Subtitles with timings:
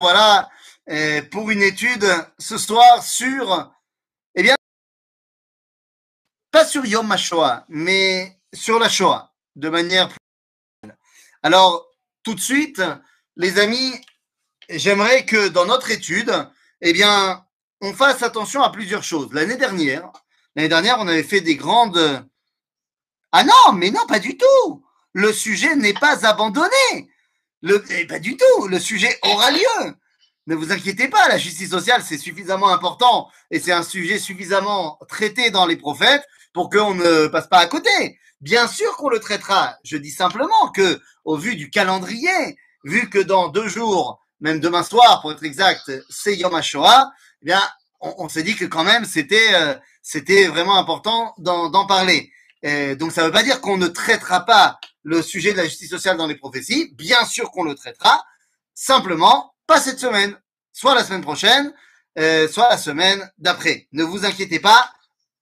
[0.00, 0.48] voilà,
[0.90, 2.06] euh, pour une étude
[2.38, 3.72] ce soir sur,
[4.34, 4.54] eh bien,
[6.50, 10.90] pas sur Yom HaShoah, mais sur la Shoah, de manière plus.
[11.42, 11.90] Alors,
[12.22, 12.82] tout de suite,
[13.36, 13.92] les amis,
[14.68, 16.32] j'aimerais que dans notre étude,
[16.80, 17.44] eh bien,
[17.80, 19.32] on fasse attention à plusieurs choses.
[19.32, 20.12] L'année dernière,
[20.54, 22.24] l'année dernière, on avait fait des grandes.
[23.32, 24.84] Ah non, mais non, pas du tout.
[25.12, 27.10] Le sujet n'est pas abandonné.
[27.62, 28.68] Le, eh, pas du tout.
[28.68, 29.94] Le sujet aura lieu.
[30.46, 34.98] Ne vous inquiétez pas, la justice sociale, c'est suffisamment important et c'est un sujet suffisamment
[35.06, 38.18] traité dans les prophètes pour qu'on ne passe pas à côté.
[38.40, 39.76] Bien sûr qu'on le traitera.
[39.84, 44.82] Je dis simplement que, au vu du calendrier, vu que dans deux jours, même demain
[44.82, 47.10] soir, pour être exact, c'est Yom HaShoah,
[47.42, 47.60] eh bien,
[48.00, 52.32] on, s'est dit que quand même, c'était, euh, c'était vraiment important d'en, parler.
[52.64, 55.64] Euh, donc, ça ne veut pas dire qu'on ne traitera pas le sujet de la
[55.64, 56.92] justice sociale dans les prophéties.
[56.94, 58.24] Bien sûr qu'on le traitera.
[58.74, 60.36] Simplement, pas cette semaine,
[60.72, 61.72] soit la semaine prochaine,
[62.18, 63.88] euh, soit la semaine d'après.
[63.92, 64.92] Ne vous inquiétez pas,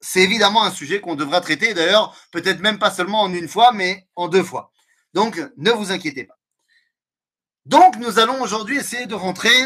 [0.00, 3.72] c'est évidemment un sujet qu'on devra traiter, d'ailleurs, peut-être même pas seulement en une fois,
[3.72, 4.72] mais en deux fois.
[5.14, 6.38] Donc, ne vous inquiétez pas.
[7.64, 9.56] Donc, nous allons aujourd'hui essayer de rentrer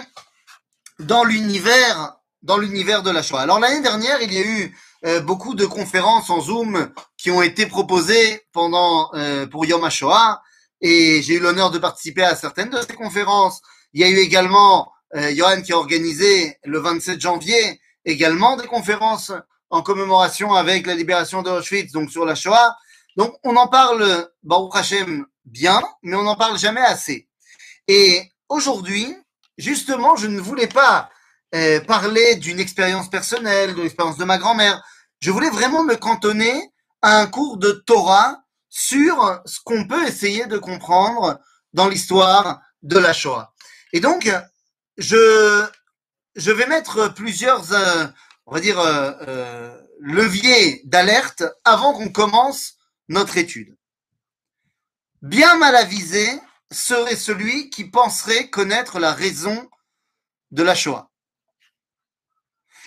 [0.98, 3.42] dans l'univers, dans l'univers de la Shoah.
[3.42, 7.42] Alors, l'année dernière, il y a eu euh, beaucoup de conférences en Zoom qui ont
[7.42, 10.42] été proposées pendant, euh, pour Yom HaShoah,
[10.80, 13.60] et j'ai eu l'honneur de participer à certaines de ces conférences.
[13.92, 18.66] Il y a eu également euh, Johan qui a organisé le 27 janvier également des
[18.66, 19.32] conférences
[19.70, 22.76] en commémoration avec la libération d'Auschwitz, donc sur la Shoah.
[23.16, 27.28] Donc on en parle, Baruch Hashem, bien, mais on n'en parle jamais assez.
[27.88, 29.16] Et aujourd'hui,
[29.58, 31.10] justement, je ne voulais pas
[31.54, 34.82] euh, parler d'une expérience personnelle, de l'expérience de ma grand-mère.
[35.20, 40.46] Je voulais vraiment me cantonner à un cours de Torah sur ce qu'on peut essayer
[40.46, 41.38] de comprendre
[41.74, 43.52] dans l'histoire de la Shoah.
[43.92, 44.30] Et donc,
[44.96, 45.66] je,
[46.36, 48.06] je vais mettre plusieurs, euh,
[48.46, 52.74] on va dire, euh, euh, leviers d'alerte avant qu'on commence
[53.08, 53.76] notre étude.
[55.20, 56.26] Bien mal avisé
[56.70, 59.68] serait celui qui penserait connaître la raison
[60.50, 61.09] de la Shoah.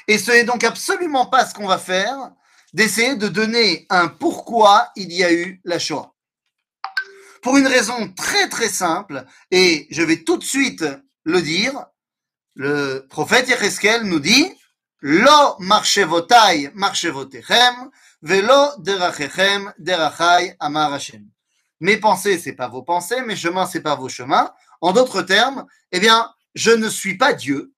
[0.08, 2.32] Et ce n'est donc absolument pas ce qu'on va faire,
[2.74, 6.14] d'essayer de donner un pourquoi il y a eu la Shoah.
[7.42, 10.86] Pour une raison très très simple, et je vais tout de suite
[11.24, 11.86] le dire,
[12.56, 14.52] le prophète Yecheskel nous dit
[15.02, 17.90] Lo marchevotai marchevotechem,
[18.22, 20.56] velo derachechem derachai.
[21.82, 24.54] Mes pensées, c'est pas vos pensées, mes chemins, c'est pas vos chemins.
[24.80, 27.74] En d'autres termes, eh bien, je ne suis pas Dieu.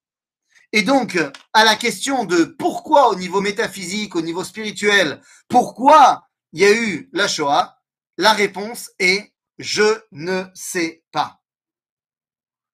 [0.75, 1.17] Et donc,
[1.53, 6.73] à la question de pourquoi au niveau métaphysique, au niveau spirituel, pourquoi il y a
[6.73, 7.81] eu la Shoah,
[8.17, 11.41] la réponse est je ne sais pas.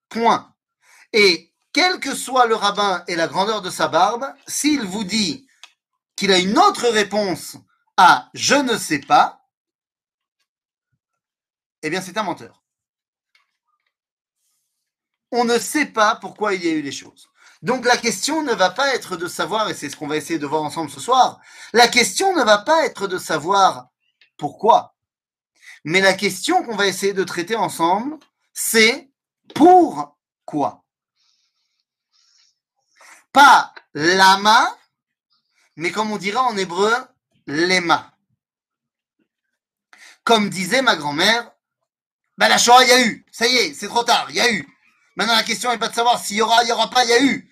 [0.10, 0.52] Point.
[1.14, 5.48] Et quel que soit le rabbin et la grandeur de sa barbe, s'il vous dit
[6.16, 7.58] qu'il a une autre réponse
[7.98, 9.48] à je ne sais pas,
[11.84, 12.64] eh bien c'est un menteur.
[15.32, 17.31] On ne sait pas pourquoi il y a eu les choses.
[17.62, 20.40] Donc la question ne va pas être de savoir, et c'est ce qu'on va essayer
[20.40, 21.40] de voir ensemble ce soir,
[21.74, 23.88] la question ne va pas être de savoir
[24.38, 24.96] pourquoi.
[25.84, 28.18] Mais la question qu'on va essayer de traiter ensemble,
[28.54, 29.12] c'est
[29.54, 30.84] pourquoi.
[33.32, 34.76] Pas lama,
[35.76, 36.94] mais comme on dira en hébreu,
[37.48, 38.12] lema.
[40.24, 41.52] Comme disait ma grand-mère,
[42.38, 43.26] ben la Shoah, il y a eu.
[43.32, 44.68] Ça y est, c'est trop tard, il y a eu.
[45.16, 47.10] Maintenant, la question n'est pas de savoir s'il y aura, il n'y aura pas, il
[47.10, 47.51] y a eu.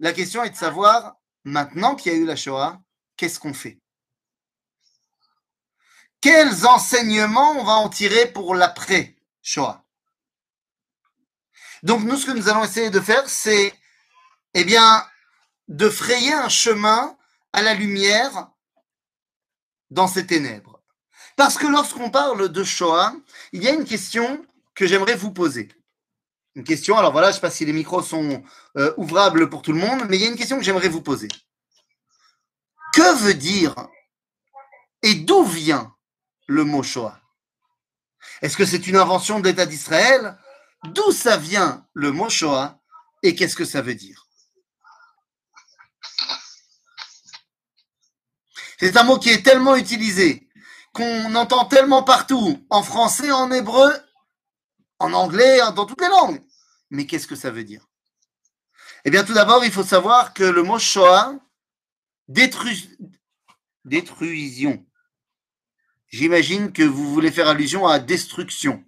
[0.00, 2.80] La question est de savoir, maintenant qu'il y a eu la Shoah,
[3.16, 3.80] qu'est-ce qu'on fait?
[6.20, 9.84] Quels enseignements on va en tirer pour l'après-Shoah
[11.82, 13.74] Donc, nous, ce que nous allons essayer de faire, c'est,
[14.54, 15.06] eh bien,
[15.68, 17.16] de frayer un chemin
[17.52, 18.50] à la lumière
[19.90, 20.82] dans ces ténèbres.
[21.36, 23.14] Parce que lorsqu'on parle de Shoah,
[23.52, 24.44] il y a une question
[24.74, 25.68] que j'aimerais vous poser.
[26.56, 28.44] Une question, alors voilà, je ne sais pas si les micros sont
[28.76, 31.02] euh, ouvrables pour tout le monde, mais il y a une question que j'aimerais vous
[31.02, 31.28] poser.
[32.92, 33.74] Que veut dire
[35.02, 35.94] et d'où vient
[36.46, 37.20] le mot Shoah?
[38.40, 40.38] Est-ce que c'est une invention de l'État d'Israël?
[40.84, 42.78] D'où ça vient le mot Shoah?
[43.22, 44.28] Et qu'est-ce que ça veut dire?
[48.78, 50.48] C'est un mot qui est tellement utilisé,
[50.92, 53.92] qu'on entend tellement partout, en français, en hébreu,
[54.98, 56.42] en anglais, dans toutes les langues.
[56.90, 57.86] Mais qu'est-ce que ça veut dire?
[59.04, 61.34] Eh bien, tout d'abord, il faut savoir que le mot Shoah,
[62.28, 62.74] détru...
[63.84, 64.84] détruision.
[66.08, 68.84] J'imagine que vous voulez faire allusion à destruction.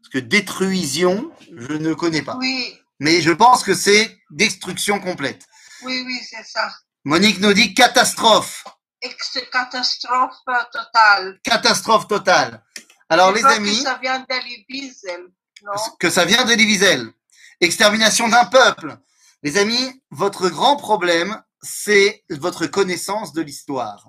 [0.00, 2.36] Parce que détruision, je ne connais pas.
[2.36, 5.46] Oui, Mais je pense que c'est destruction complète.
[5.82, 6.70] Oui, oui, c'est ça.
[7.04, 8.64] Monique nous dit catastrophe.
[9.00, 10.36] Ex catastrophe
[10.72, 11.38] totale.
[11.42, 12.64] Catastrophe totale.
[13.08, 15.26] Alors, les amis, Que ça vient d'Elie Wiesel,
[15.64, 15.72] non?
[15.98, 17.12] que ça vient d'Elie Wiesel.
[17.60, 18.96] Extermination d'un peuple.
[19.42, 24.08] Les amis, votre grand problème, c'est votre connaissance de l'histoire.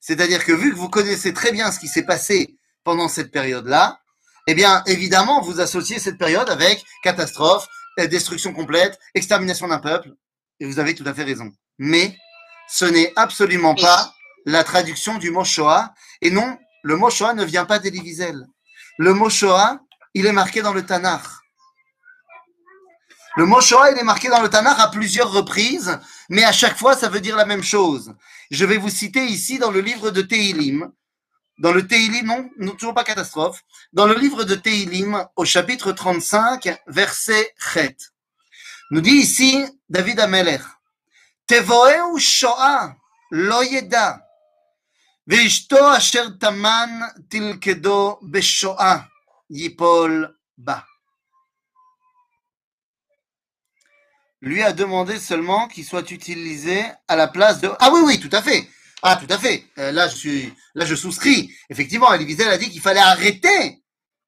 [0.00, 4.00] C'est-à-dire que vu que vous connaissez très bien ce qui s'est passé pendant cette période-là,
[4.46, 7.66] eh bien, évidemment, vous associez cette période avec catastrophe,
[7.98, 10.14] euh, destruction complète, extermination d'un peuple,
[10.60, 11.52] et vous avez tout à fait raison.
[11.78, 12.16] Mais
[12.68, 14.14] ce n'est absolument pas
[14.46, 15.92] la traduction du mot Shoah,
[16.22, 16.56] et non,
[16.88, 18.16] le mot Shoah ne vient pas d'Elie.
[18.96, 19.78] Le mot Shoah,
[20.14, 21.20] il est marqué dans le Tanakh.
[23.36, 25.98] Le mot Shoah, il est marqué dans le Tanakh à plusieurs reprises,
[26.30, 28.14] mais à chaque fois, ça veut dire la même chose.
[28.50, 30.90] Je vais vous citer ici dans le livre de Tehilim,
[31.58, 33.62] dans le Tehilim, non, non, toujours pas catastrophe,
[33.92, 37.96] dans le livre de Tehilim, au chapitre 35, verset Chet.
[38.92, 40.62] Nous dit ici David Amelech,
[41.46, 42.94] Tevoeu Shoah,
[43.30, 44.22] lo yeda,
[45.27, 46.89] ואשתו אשר טמן
[47.29, 48.97] תלכדו בשואה
[49.49, 50.27] ייפול
[50.57, 50.79] בה.
[54.41, 57.69] Lui a demandé seulement qu'il soit utilisé à la place de...
[57.79, 58.67] Ah oui, oui, tout à fait.
[59.01, 59.63] Ah, tout à fait.
[59.77, 61.49] Euh, là, je suis, là, je souscris.
[61.69, 63.81] Effectivement, Elie Wiesel a dit qu'il fallait arrêter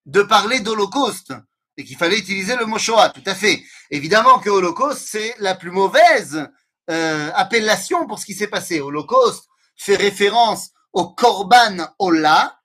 [0.06, 1.34] de parler d'Holocauste
[1.76, 3.10] et qu'il fallait utiliser le mot Shoah.
[3.10, 3.62] Tout à fait.
[3.92, 6.48] Évidemment que Holocauste, c'est la plus mauvaise
[6.90, 8.80] euh, appellation pour ce qui s'est passé.
[8.80, 12.61] Holocauste fait référence au Korban Ola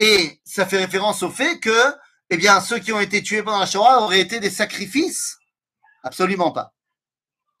[0.00, 1.94] et ça fait référence au fait que,
[2.30, 5.38] eh bien, ceux qui ont été tués pendant la Shoah auraient été des sacrifices.
[6.02, 6.74] Absolument pas.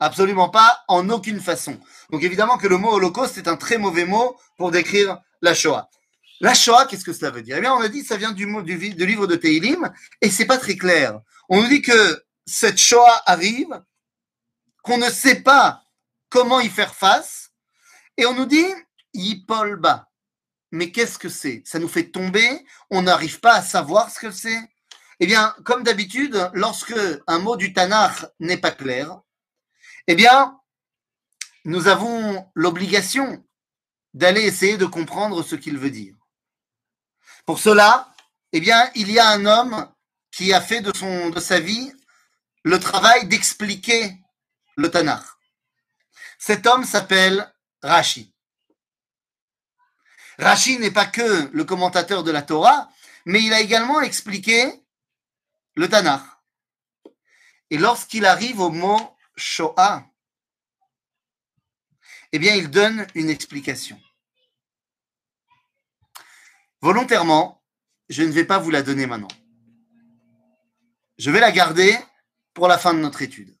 [0.00, 1.80] Absolument pas, en aucune façon.
[2.10, 5.88] Donc évidemment que le mot holocauste est un très mauvais mot pour décrire la Shoah.
[6.40, 7.56] La Shoah, qu'est-ce que cela veut dire?
[7.56, 10.46] Eh bien, on a dit ça vient du mot du, livre de Teilim et c'est
[10.46, 11.20] pas très clair.
[11.48, 13.82] On nous dit que cette Shoah arrive,
[14.82, 15.82] qu'on ne sait pas
[16.30, 17.50] comment y faire face,
[18.16, 18.66] et on nous dit
[19.14, 20.08] Yipol ba.
[20.70, 21.62] Mais qu'est-ce que c'est?
[21.64, 24.60] Ça nous fait tomber, on n'arrive pas à savoir ce que c'est.
[25.20, 26.94] Eh bien, comme d'habitude, lorsque
[27.26, 29.20] un mot du Tanakh n'est pas clair,
[30.06, 30.58] eh bien,
[31.64, 33.44] nous avons l'obligation
[34.14, 36.14] d'aller essayer de comprendre ce qu'il veut dire.
[37.46, 38.14] Pour cela,
[38.52, 39.90] eh bien, il y a un homme
[40.30, 41.92] qui a fait de, son, de sa vie
[42.62, 44.16] le travail d'expliquer
[44.76, 45.24] le Tanakh.
[46.38, 47.52] Cet homme s'appelle
[47.82, 48.32] Rashi.
[50.38, 52.88] Rashi n'est pas que le commentateur de la Torah,
[53.24, 54.72] mais il a également expliqué
[55.74, 56.22] le Tanakh.
[57.70, 60.04] Et lorsqu'il arrive au mot Shoah,
[62.32, 64.00] eh bien, il donne une explication.
[66.80, 67.62] Volontairement,
[68.08, 69.28] je ne vais pas vous la donner maintenant.
[71.18, 71.98] Je vais la garder
[72.54, 73.56] pour la fin de notre étude.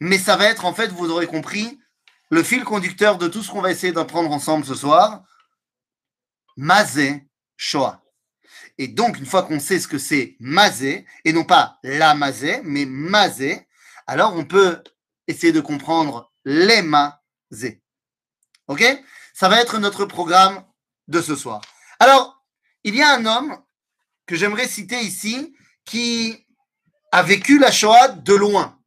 [0.00, 1.80] Mais ça va être, en fait, vous aurez compris,
[2.28, 5.22] le fil conducteur de tout ce qu'on va essayer d'apprendre ensemble ce soir.
[6.56, 7.26] Mazé
[7.56, 8.02] Shoah.
[8.78, 12.60] Et donc, une fois qu'on sait ce que c'est Mazé, et non pas la Mazé,
[12.64, 13.66] mais Mazé,
[14.06, 14.82] alors on peut
[15.26, 17.82] essayer de comprendre les Mazé.
[18.68, 18.84] Ok?
[19.34, 20.64] Ça va être notre programme
[21.08, 21.60] de ce soir.
[21.98, 22.42] Alors,
[22.84, 23.58] il y a un homme
[24.26, 25.54] que j'aimerais citer ici
[25.84, 26.46] qui
[27.12, 28.78] a vécu la Shoah de loin.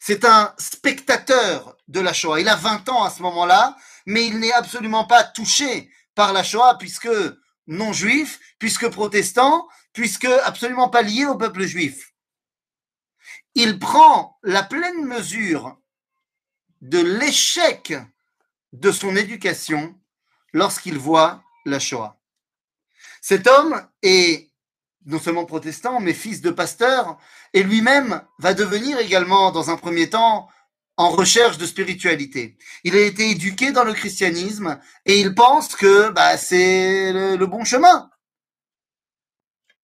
[0.00, 2.40] C'est un spectateur de la Shoah.
[2.40, 6.42] Il a 20 ans à ce moment-là, mais il n'est absolument pas touché par la
[6.42, 7.08] Shoah puisque
[7.68, 12.12] non juif, puisque protestant, puisque absolument pas lié au peuple juif.
[13.54, 15.78] Il prend la pleine mesure
[16.80, 17.94] de l'échec
[18.72, 19.98] de son éducation
[20.52, 22.18] lorsqu'il voit la Shoah.
[23.20, 24.50] Cet homme est
[25.04, 27.16] non seulement protestant, mais fils de pasteur,
[27.52, 30.48] et lui-même va devenir également, dans un premier temps,
[30.96, 32.56] en recherche de spiritualité.
[32.84, 37.64] Il a été éduqué dans le christianisme et il pense que bah, c'est le, bon
[37.64, 38.10] chemin.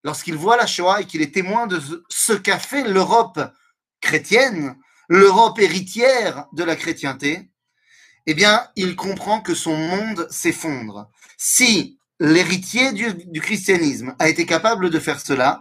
[0.04, 3.40] Lorsqu'il voit la Shoah et qu'il est témoin de ce qu'a fait l'Europe
[4.00, 4.76] chrétienne,
[5.08, 7.50] l'Europe héritière de la chrétienté,
[8.26, 11.10] eh bien, il comprend que son monde s'effondre.
[11.36, 15.60] Si l'héritier du christianisme a été capable de faire cela,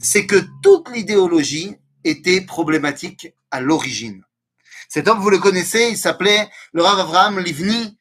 [0.00, 4.24] c'est que toute l'idéologie était problématique à l'origine.
[4.92, 7.96] Cet homme, vous le connaissez, il s'appelait le Rav Avraham Livni.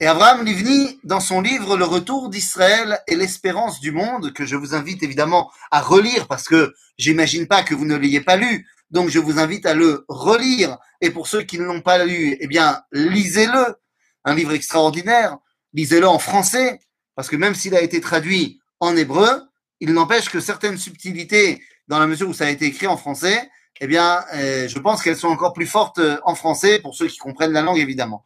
[0.00, 4.56] Et Avraham Livni, dans son livre Le retour d'Israël et l'espérance du monde, que je
[4.56, 8.66] vous invite évidemment à relire parce que j'imagine pas que vous ne l'ayez pas lu,
[8.90, 10.78] donc je vous invite à le relire.
[11.02, 13.76] Et pour ceux qui ne l'ont pas lu, eh bien, lisez-le.
[14.24, 15.36] Un livre extraordinaire.
[15.74, 16.80] Lisez-le en français,
[17.14, 19.42] parce que même s'il a été traduit en hébreu,
[19.80, 23.50] il n'empêche que certaines subtilités, dans la mesure où ça a été écrit en français,
[23.80, 27.06] eh bien, euh, je pense qu'elles sont encore plus fortes euh, en français, pour ceux
[27.08, 28.24] qui comprennent la langue, évidemment.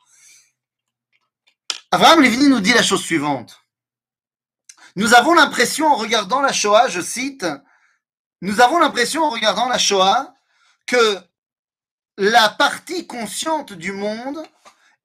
[1.90, 3.64] Abraham Lévini nous dit la chose suivante.
[4.95, 7.47] Nous avons l'impression, en regardant la Shoah, je cite,
[8.42, 10.35] nous avons l'impression, en regardant la Shoah,
[10.87, 11.19] que
[12.16, 14.42] la partie consciente du monde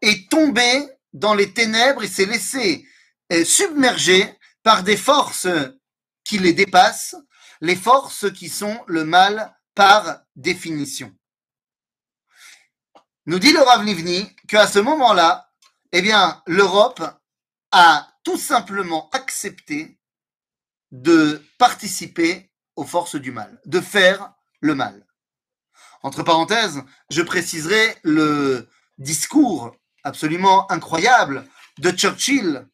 [0.02, 2.88] est tombée dans les ténèbres et s'est laissée
[3.32, 5.48] euh, submerger par des forces
[6.24, 7.16] qui les dépassent,
[7.62, 11.14] les forces qui sont le mal par définition.
[13.26, 15.52] Nous dit le Rav Livni qu'à ce moment-là,
[15.92, 17.04] eh bien, l'Europe
[17.72, 20.00] a tout simplement accepté
[20.92, 25.06] de participer aux forces du mal, de faire le mal.
[26.04, 31.48] Entre parenthèses, je préciserai le discours absolument incroyable
[31.80, 32.68] de Churchill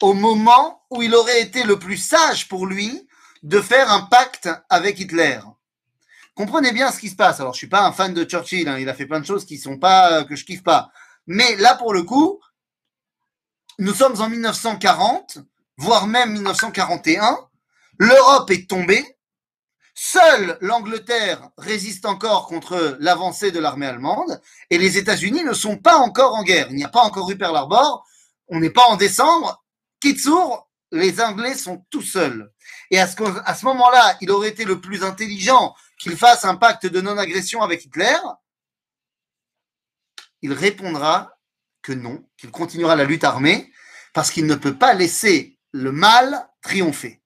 [0.00, 3.08] au moment où il aurait été le plus sage pour lui
[3.42, 5.40] de faire un pacte avec Hitler.
[6.34, 7.40] Comprenez bien ce qui se passe.
[7.40, 8.78] Alors, je suis pas un fan de Churchill, hein.
[8.78, 10.90] il a fait plein de choses qui sont pas que je kiffe pas.
[11.26, 12.40] Mais là, pour le coup,
[13.78, 15.38] nous sommes en 1940,
[15.76, 17.38] voire même 1941.
[17.98, 19.04] L'Europe est tombée.
[19.96, 25.98] Seule l'Angleterre résiste encore contre l'avancée de l'armée allemande et les États-Unis ne sont pas
[25.98, 26.66] encore en guerre.
[26.70, 28.04] Il n'y a pas encore eu Pearl Harbor.
[28.48, 29.64] On n'est pas en décembre.
[30.00, 32.52] Kitsour, les Anglais sont tout seuls.
[32.90, 37.00] Et à ce moment-là, il aurait été le plus intelligent qu'il fasse un pacte de
[37.00, 38.16] non-agression avec Hitler.
[40.42, 41.38] Il répondra
[41.82, 43.72] que non, qu'il continuera la lutte armée
[44.12, 47.20] parce qu'il ne peut pas laisser le mal triompher.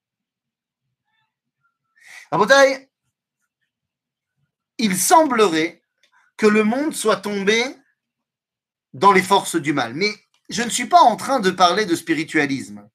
[2.31, 2.91] Rabotai,
[4.79, 5.83] il semblerait
[6.37, 7.63] que le monde soit tombé
[8.93, 9.95] dans les forces du mal.
[9.95, 10.13] Mais
[10.49, 12.89] je ne suis pas en train de parler de spiritualisme.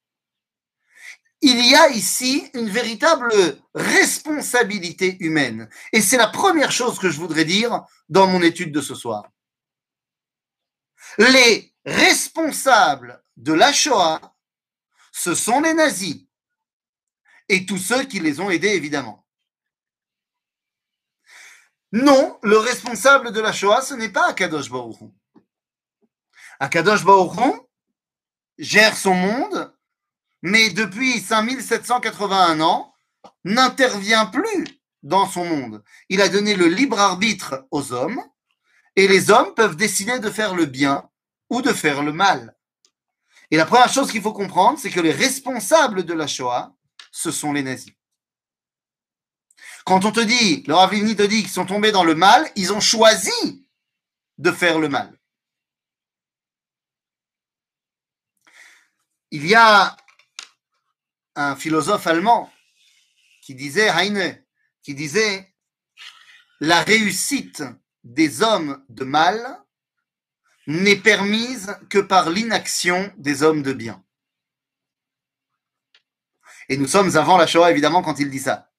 [1.46, 3.30] Il y a ici une véritable
[3.74, 5.68] responsabilité humaine.
[5.92, 9.30] Et c'est la première chose que je voudrais dire dans mon étude de ce soir.
[11.18, 14.22] Les responsables de la Shoah,
[15.12, 16.24] ce sont les nazis
[17.50, 19.26] et tous ceux qui les ont aidés, évidemment.
[21.92, 25.10] Non, le responsable de la Shoah, ce n'est pas Akadosh Baruch Hu.
[26.58, 27.60] Akadosh Baruch Hu
[28.56, 29.74] gère son monde,
[30.44, 32.94] mais depuis 5781 ans,
[33.44, 34.66] n'intervient plus
[35.02, 35.82] dans son monde.
[36.10, 38.22] Il a donné le libre arbitre aux hommes,
[38.94, 41.08] et les hommes peuvent décider de faire le bien
[41.48, 42.54] ou de faire le mal.
[43.50, 46.74] Et la première chose qu'il faut comprendre, c'est que les responsables de la Shoah,
[47.10, 47.94] ce sont les nazis.
[49.86, 52.72] Quand on te dit, le Ravlini te dit qu'ils sont tombés dans le mal, ils
[52.74, 53.66] ont choisi
[54.36, 55.18] de faire le mal.
[59.30, 59.96] Il y a
[61.36, 62.52] un philosophe allemand
[63.42, 64.42] qui disait, Heine,
[64.82, 65.54] qui disait,
[66.60, 67.62] la réussite
[68.04, 69.62] des hommes de mal
[70.66, 74.02] n'est permise que par l'inaction des hommes de bien.
[76.68, 78.70] Et nous sommes avant la Shoah, évidemment, quand il dit ça.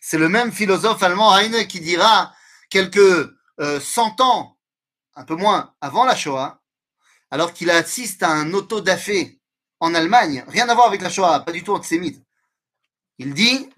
[0.00, 2.34] C'est le même philosophe allemand Heine qui dira
[2.68, 4.58] quelques euh, cent ans,
[5.14, 6.62] un peu moins, avant la Shoah,
[7.30, 9.41] alors qu'il assiste à un auto-da-fé
[9.82, 12.22] en Allemagne, rien à voir avec la Shoah, pas du tout antisémite.
[13.18, 13.68] Il dit,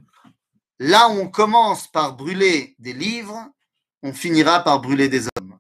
[0.79, 3.51] là où on commence par brûler des livres,
[4.03, 5.59] on finira par brûler des hommes.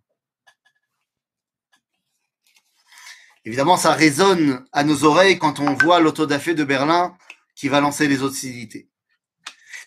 [3.46, 7.16] Évidemment, ça résonne à nos oreilles quand on voit l'autodafé de Berlin
[7.56, 8.90] qui va lancer les hostilités.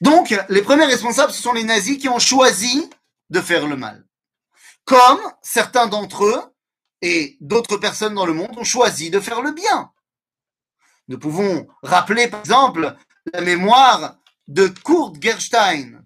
[0.02, 2.90] Donc, les premiers responsables, ce sont les nazis qui ont choisi
[3.30, 4.08] de faire le mal.
[4.86, 6.42] Comme certains d'entre eux
[7.04, 9.92] et d'autres personnes dans le monde ont choisi de faire le bien.
[11.08, 12.96] Nous pouvons rappeler, par exemple,
[13.34, 16.04] la mémoire de Kurt Gerstein.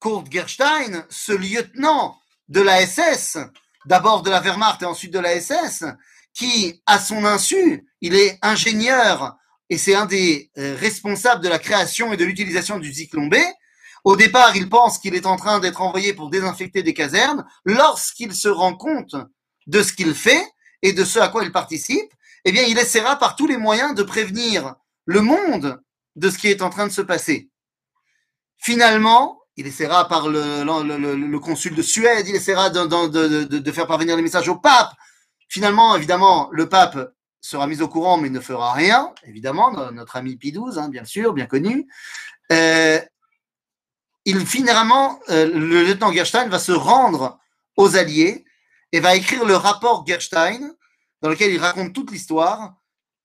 [0.00, 2.16] Kurt Gerstein, ce lieutenant
[2.48, 3.38] de la SS,
[3.86, 5.84] d'abord de la Wehrmacht et ensuite de la SS,
[6.34, 9.36] qui, à son insu, il est ingénieur
[9.68, 13.36] et c'est un des euh, responsables de la création et de l'utilisation du Zyklon B.
[14.04, 17.44] Au départ, il pense qu'il est en train d'être envoyé pour désinfecter des casernes.
[17.64, 19.16] Lorsqu'il se rend compte
[19.66, 20.46] de ce qu'il fait
[20.82, 22.12] et de ce à quoi il participe,
[22.48, 25.82] eh bien, il essaiera par tous les moyens de prévenir le monde
[26.14, 27.50] de ce qui est en train de se passer.
[28.56, 34.48] Finalement, il essaiera par le, consul de Suède, il essaiera de, faire parvenir les messages
[34.48, 34.92] au pape.
[35.48, 40.36] Finalement, évidemment, le pape sera mis au courant, mais ne fera rien, évidemment, notre ami
[40.36, 41.88] P12, hein, bien sûr, bien connu.
[42.52, 43.00] Euh,
[44.24, 47.40] il finalement, euh, le lieutenant Gerstein va se rendre
[47.76, 48.44] aux Alliés
[48.92, 50.76] et va écrire le rapport Gerstein,
[51.22, 52.76] dans lequel il raconte toute l'histoire,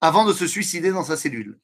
[0.01, 1.59] avant de se suicider dans sa cellule.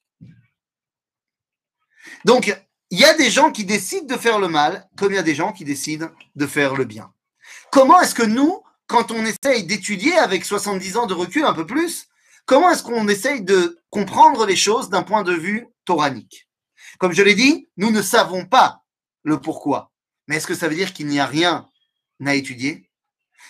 [2.26, 2.56] Donc,
[2.90, 5.24] il y a des gens qui décident de faire le mal, comme il y a
[5.24, 7.12] des gens qui décident de faire le bien.
[7.72, 11.66] Comment est-ce que nous, quand on essaye d'étudier avec 70 ans de recul, un peu
[11.66, 12.08] plus,
[12.46, 16.48] comment est-ce qu'on essaye de comprendre les choses d'un point de vue toranique?
[17.00, 18.84] Comme je l'ai dit, nous ne savons pas
[19.24, 19.92] le pourquoi.
[20.28, 21.68] Mais est-ce que ça veut dire qu'il n'y a rien
[22.26, 22.90] à étudier?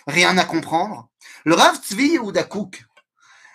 [0.07, 1.09] Rien à comprendre?
[1.44, 2.84] Le Rav Tzvi ou Dakouk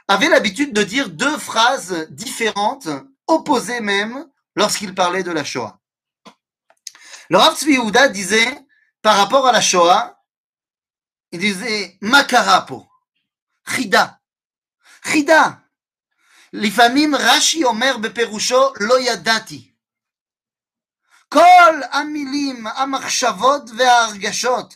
[0.07, 2.89] avait l'habitude de dire deux phrases différentes,
[3.27, 4.25] opposées même,
[4.55, 5.79] lorsqu'il parlait de la Shoah.
[7.29, 8.65] Le Rav Tzvi Yehuda disait,
[9.01, 10.17] par rapport à la Shoah,
[11.31, 12.87] il disait Makarapo,
[13.65, 14.19] Chida,
[15.03, 15.61] Chida.
[16.53, 19.71] לפעמים רש"י אומר בפירושו לא ידעתי.
[21.29, 24.75] כל המילים, המחשבות וההרגשות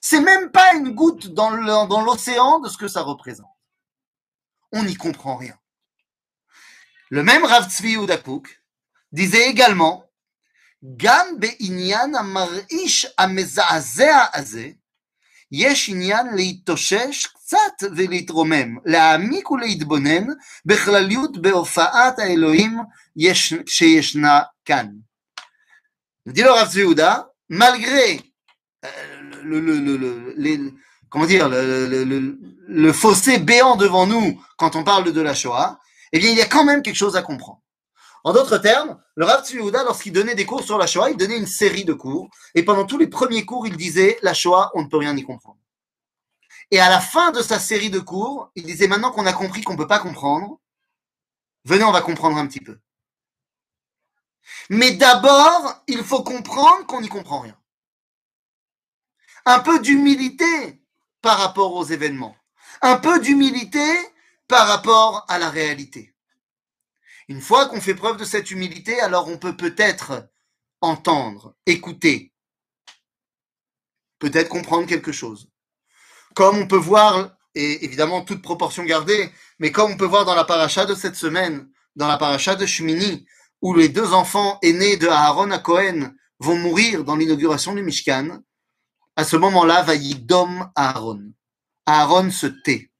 [0.00, 1.50] c'est même pas une goutte dans
[2.04, 3.46] l'océan de ce que ça représente.
[4.72, 5.58] On n'y comprend rien.
[7.10, 8.60] Le même Rav Tzvi Yehuda Kouk
[9.12, 10.04] disait également,
[10.96, 14.70] גם בעניין המרעיש המזעזע הזה,
[15.52, 20.26] יש עניין להתאושש קצת ולהתרומם, להעמיק ולהתבונן
[20.64, 22.78] בכלליות בהופעת האלוהים
[23.16, 24.86] יש, שישנה כאן.
[26.26, 28.20] dit le Rav Yehuda, malgré
[29.43, 29.97] le, le, le,
[30.35, 30.73] le,
[31.09, 35.79] comment dire, le, fossé béant devant nous quand on parle de la Shoah,
[36.11, 37.61] eh bien, il y a quand même quelque chose à comprendre.
[38.23, 41.37] En d'autres termes, le Rav Tzviouda, lorsqu'il donnait des cours sur la Shoah, il donnait
[41.37, 42.29] une série de cours.
[42.53, 45.23] Et pendant tous les premiers cours, il disait La Shoah, on ne peut rien y
[45.23, 45.59] comprendre.
[46.71, 49.61] Et à la fin de sa série de cours, il disait Maintenant qu'on a compris
[49.61, 50.59] qu'on ne peut pas comprendre,
[51.65, 52.79] venez, on va comprendre un petit peu.
[54.69, 57.58] Mais d'abord, il faut comprendre qu'on n'y comprend rien.
[59.51, 60.79] Un peu d'humilité
[61.23, 62.35] par rapport aux événements.
[62.83, 63.83] Un peu d'humilité
[64.47, 66.13] par rapport à la réalité.
[67.27, 70.29] Une fois qu'on fait preuve de cette humilité, alors on peut peut-être
[70.81, 72.31] entendre, écouter,
[74.19, 75.49] peut-être comprendre quelque chose.
[76.35, 80.35] Comme on peut voir, et évidemment toute proportion gardée, mais comme on peut voir dans
[80.35, 83.25] la paracha de cette semaine, dans la paracha de Shmini,
[83.63, 88.43] où les deux enfants aînés de Aaron à Cohen vont mourir dans l'inauguration du Mishkan,
[89.19, 91.31] à ce moment-là, va Yidom Aaron.
[91.85, 92.91] Aaron se tait.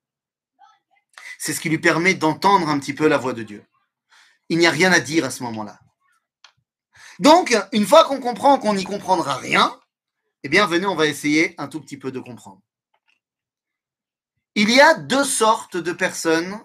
[1.38, 3.65] C'est ce qui lui permet d'entendre un petit peu la voix de Dieu
[4.49, 5.79] il n'y a rien à dire à ce moment-là.
[7.19, 9.79] Donc, une fois qu'on comprend qu'on n'y comprendra rien,
[10.43, 12.62] eh bien, venez, on va essayer un tout petit peu de comprendre.
[14.55, 16.60] Il y a deux sortes de personnes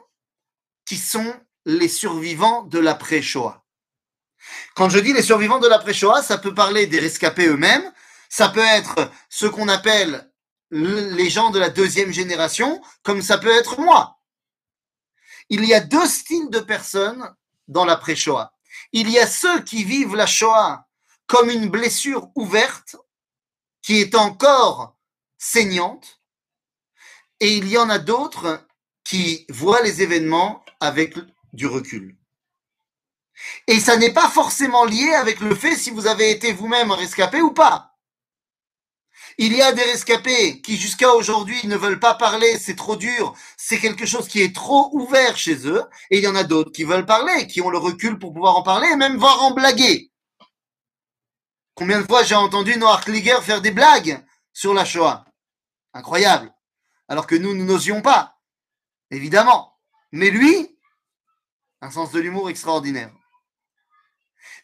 [0.86, 1.34] qui sont
[1.66, 3.62] les survivants de l'après-Shoah.
[4.74, 7.92] Quand je dis les survivants de l'après-Shoah, ça peut parler des rescapés eux-mêmes,
[8.34, 10.28] ça peut être ce qu'on appelle
[10.72, 14.18] les gens de la deuxième génération, comme ça peut être moi.
[15.50, 17.32] Il y a deux styles de personnes
[17.68, 18.52] dans l'après-Shoah.
[18.90, 20.84] Il y a ceux qui vivent la Shoah
[21.28, 22.96] comme une blessure ouverte
[23.82, 24.96] qui est encore
[25.38, 26.20] saignante,
[27.38, 28.66] et il y en a d'autres
[29.04, 31.16] qui voient les événements avec
[31.52, 32.16] du recul.
[33.68, 37.40] Et ça n'est pas forcément lié avec le fait si vous avez été vous-même rescapé
[37.40, 37.93] ou pas.
[39.36, 43.34] Il y a des rescapés qui jusqu'à aujourd'hui ne veulent pas parler, c'est trop dur,
[43.56, 46.70] c'est quelque chose qui est trop ouvert chez eux, et il y en a d'autres
[46.70, 49.50] qui veulent parler, qui ont le recul pour pouvoir en parler et même voir en
[49.50, 50.12] blaguer.
[51.74, 55.24] Combien de fois j'ai entendu Noah Kliger faire des blagues sur la Shoah?
[55.92, 56.54] Incroyable.
[57.08, 58.38] Alors que nous, nous n'osions pas,
[59.10, 59.76] évidemment.
[60.12, 60.78] Mais lui,
[61.80, 63.12] un sens de l'humour extraordinaire.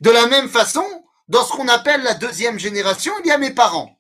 [0.01, 0.85] De la même façon,
[1.27, 4.00] dans ce qu'on appelle la deuxième génération, il y a mes parents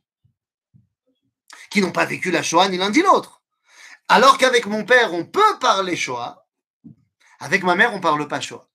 [1.71, 3.41] qui n'ont pas vécu la Shoah ni l'un ni l'autre.
[4.09, 6.45] Alors qu'avec mon père, on peut parler Shoah,
[7.39, 8.69] avec ma mère, on ne parle pas Shoah.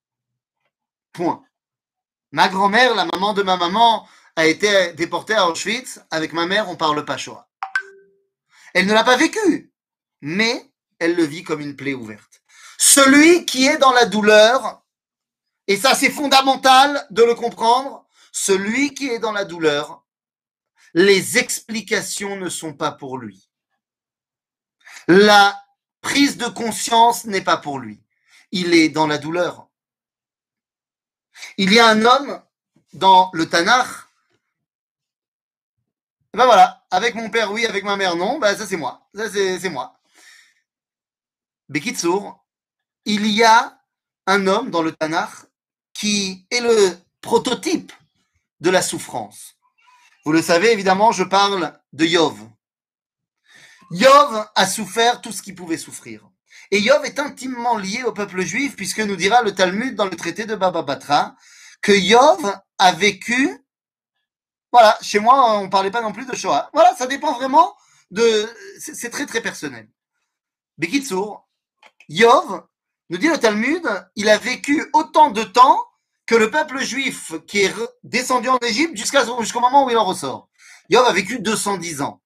[1.14, 1.44] Point.
[2.32, 6.02] Ma grand-mère, la maman de ma maman, a été déportée à Auschwitz.
[6.10, 7.48] Avec ma mère, on ne parle pas Shoah.
[8.74, 9.72] Elle ne l'a pas vécu,
[10.22, 12.42] mais elle le vit comme une plaie ouverte.
[12.78, 14.84] Celui qui est dans la douleur,
[15.68, 20.05] et ça c'est fondamental de le comprendre, celui qui est dans la douleur
[20.96, 23.50] les explications ne sont pas pour lui.
[25.08, 25.62] La
[26.00, 28.02] prise de conscience n'est pas pour lui.
[28.52, 29.68] Il est dans la douleur.
[31.58, 32.42] Il y a un homme
[32.94, 33.88] dans le Tanakh,
[36.34, 39.10] ben voilà, avec mon père, oui, avec ma mère, non, ben ça c'est moi.
[39.14, 40.00] Ça c'est moi.
[41.68, 42.46] Bekitsour,
[43.04, 43.82] il y a
[44.28, 45.32] un homme dans le Tanakh
[45.94, 47.92] qui est le prototype
[48.62, 49.55] de la souffrance.
[50.26, 52.40] Vous le savez, évidemment, je parle de Yov.
[53.92, 56.28] Yov a souffert tout ce qu'il pouvait souffrir.
[56.72, 60.16] Et Yov est intimement lié au peuple juif, puisque nous dira le Talmud dans le
[60.16, 61.36] traité de Baba Batra,
[61.80, 63.64] que Yov a vécu,
[64.72, 66.72] voilà, chez moi, on ne parlait pas non plus de Shoah.
[66.74, 67.76] Voilà, ça dépend vraiment
[68.10, 69.88] de, c'est très très personnel.
[70.80, 71.48] Bekitsour,
[72.10, 72.64] Yov,
[73.12, 75.86] nous dit le Talmud, il a vécu autant de temps
[76.26, 80.50] que le peuple juif qui est descendu en Égypte jusqu'au moment où il en ressort.
[80.90, 82.22] Yov a vécu 210 ans.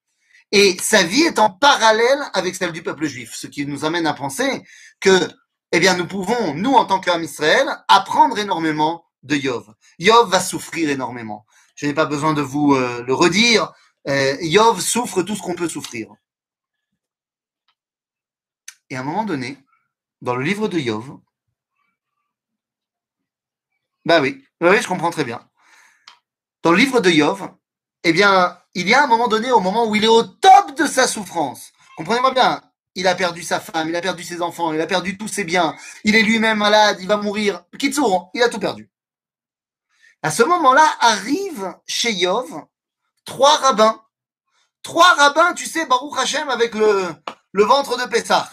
[0.51, 4.07] Et sa vie est en parallèle avec celle du peuple juif, ce qui nous amène
[4.07, 4.63] à penser
[4.99, 5.29] que,
[5.71, 9.71] eh bien, nous pouvons, nous, en tant qu'homme Israël, apprendre énormément de Yov.
[9.99, 11.45] Yov va souffrir énormément.
[11.75, 13.71] Je n'ai pas besoin de vous euh, le redire.
[14.07, 16.09] Euh, Yov souffre tout ce qu'on peut souffrir.
[18.89, 19.59] Et à un moment donné,
[20.21, 21.19] dans le livre de Yov,
[24.05, 25.47] bah oui, bah oui, je comprends très bien.
[26.63, 27.49] Dans le livre de Yov,
[28.03, 30.77] eh bien, il y a un moment donné, au moment où il est au top
[30.77, 31.71] de sa souffrance.
[31.97, 32.61] Comprenez-moi bien,
[32.95, 35.43] il a perdu sa femme, il a perdu ses enfants, il a perdu tous ses
[35.43, 37.63] biens, il est lui-même malade, il va mourir.
[37.77, 38.89] Kitsour, il a tout perdu.
[40.21, 42.65] À ce moment-là, arrivent chez Yov
[43.25, 44.01] trois rabbins.
[44.81, 47.13] Trois rabbins, tu sais, Baruch Hashem, avec le,
[47.51, 48.49] le ventre de Pessah.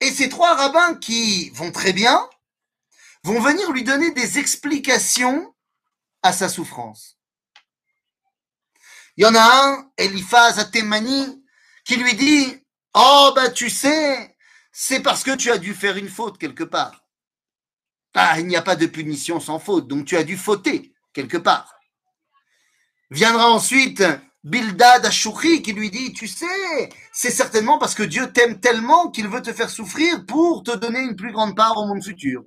[0.00, 2.28] Et ces trois rabbins qui vont très bien,
[3.26, 5.52] vont venir lui donner des explications
[6.22, 7.18] à sa souffrance.
[9.16, 11.42] Il y en a un, Eliphaz Atemani,
[11.84, 12.56] qui lui dit
[12.94, 14.36] Oh, ben tu sais,
[14.70, 17.04] c'est parce que tu as dû faire une faute quelque part.
[18.14, 21.36] Ah, il n'y a pas de punition sans faute, donc tu as dû fauter quelque
[21.36, 21.74] part.
[23.10, 24.04] Viendra ensuite
[24.44, 29.26] Bildad Ashouchi qui lui dit Tu sais, c'est certainement parce que Dieu t'aime tellement qu'il
[29.26, 32.44] veut te faire souffrir pour te donner une plus grande part au monde futur.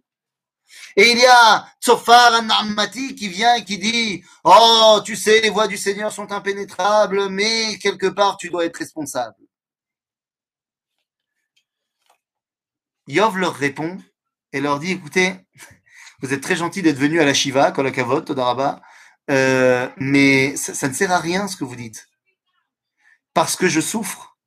[0.95, 5.49] Et il y a Tsofar Nammati qui vient et qui dit Oh, tu sais, les
[5.49, 9.35] voies du Seigneur sont impénétrables, mais quelque part tu dois être responsable.
[13.07, 13.97] Yov leur répond
[14.53, 15.35] et leur dit Écoutez,
[16.21, 18.81] vous êtes très gentil d'être venu à la Shiva, Kolakavot, Todaraba,
[19.31, 22.07] euh, mais ça, ça ne sert à rien ce que vous dites.
[23.33, 24.37] Parce que je souffre.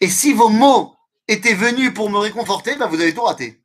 [0.00, 0.96] Et si vos mots
[1.26, 3.62] étaient venus pour me réconforter, ben vous avez tout raté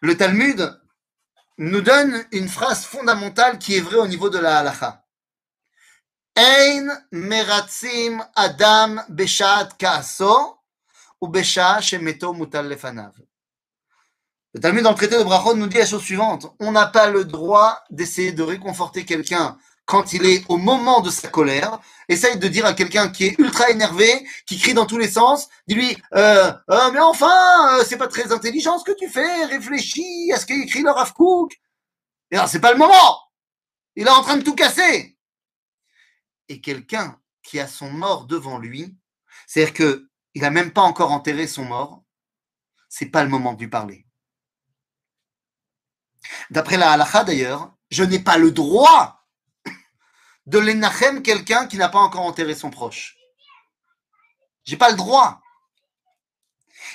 [0.00, 0.80] le Talmud
[1.58, 5.04] nous donne une phrase fondamentale qui est vraie au niveau de la halacha.
[7.12, 9.02] Meratzim adam
[11.20, 11.28] ou
[12.32, 12.78] mutal.
[14.52, 16.46] Le Talmud dans le traité de Brachot nous dit la chose suivante.
[16.60, 19.58] On n'a pas le droit d'essayer de réconforter quelqu'un
[19.90, 23.38] quand il est au moment de sa colère, essaye de dire à quelqu'un qui est
[23.40, 27.96] ultra énervé, qui crie dans tous les sens, dis-lui euh, euh, mais enfin, euh, c'est
[27.96, 31.60] pas très intelligent ce que tu fais, réfléchis à ce qu'écrit le Rav Kook.
[32.30, 33.18] Et alors, c'est pas le moment.
[33.96, 35.18] Il est en train de tout casser.
[36.48, 38.96] Et quelqu'un qui a son mort devant lui,
[39.48, 42.04] c'est-à-dire que il a même pas encore enterré son mort,
[42.88, 44.06] c'est pas le moment de lui parler.
[46.50, 49.19] D'après la halakha d'ailleurs, je n'ai pas le droit
[50.46, 53.16] de l'énachem quelqu'un qui n'a pas encore enterré son proche.
[54.64, 55.40] J'ai pas le droit.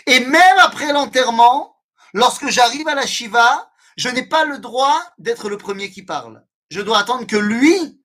[0.06, 1.82] Et même après l'enterrement,
[2.14, 6.46] lorsque j'arrive à la Shiva, je n'ai pas le droit d'être le premier qui parle.
[6.70, 8.02] Je dois attendre que lui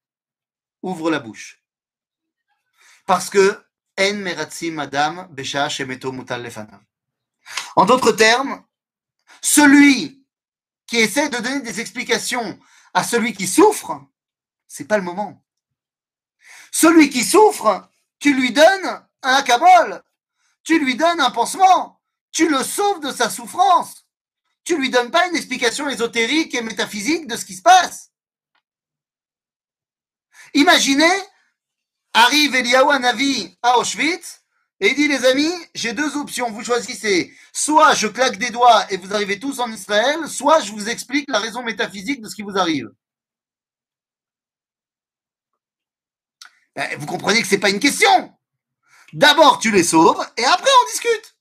[0.83, 1.63] ouvre la bouche.
[3.07, 3.65] Parce que
[3.99, 6.81] en meratzi madame besha shemeto mutal lefanav.
[7.77, 8.65] En d'autres termes,
[9.43, 10.25] celui
[10.87, 12.59] qui essaie de donner des explications
[12.95, 14.01] à celui qui souffre,
[14.71, 15.45] c'est pas le moment.
[16.71, 20.01] Celui qui souffre, tu lui donnes un cabol,
[20.63, 24.07] tu lui donnes un pansement, tu le sauves de sa souffrance.
[24.63, 28.13] Tu lui donnes pas une explication ésotérique et métaphysique de ce qui se passe.
[30.55, 31.19] Imaginez,
[32.15, 34.45] arrive Eliyahu Navi à Auschwitz
[34.79, 37.35] et il dit les amis, j'ai deux options, vous choisissez.
[37.53, 41.29] Soit je claque des doigts et vous arrivez tous en Israël, soit je vous explique
[41.29, 42.89] la raison métaphysique de ce qui vous arrive.
[46.70, 48.35] Eh, vous comprenez que ce n'est pas une question.
[49.13, 51.37] D'abord, tu les sauves et après, on discute.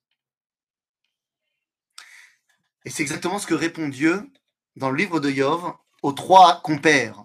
[2.85, 4.27] Et c'est exactement ce que répond Dieu
[4.75, 7.23] dans le livre de Yov aux trois compères.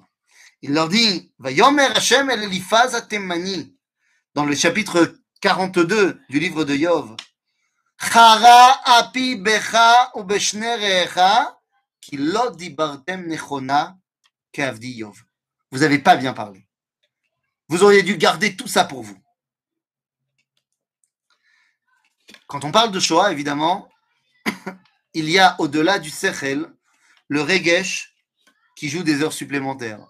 [0.62, 1.32] Il leur dit
[4.34, 7.14] dans le chapitre 42 du livre de Yov.
[15.70, 16.63] Vous n'avez pas bien parlé.
[17.68, 19.18] Vous auriez dû garder tout ça pour vous.
[22.46, 23.88] Quand on parle de Shoah, évidemment,
[25.14, 26.70] il y a au-delà du Sechel
[27.28, 28.14] le Regesh
[28.76, 30.06] qui joue des heures supplémentaires.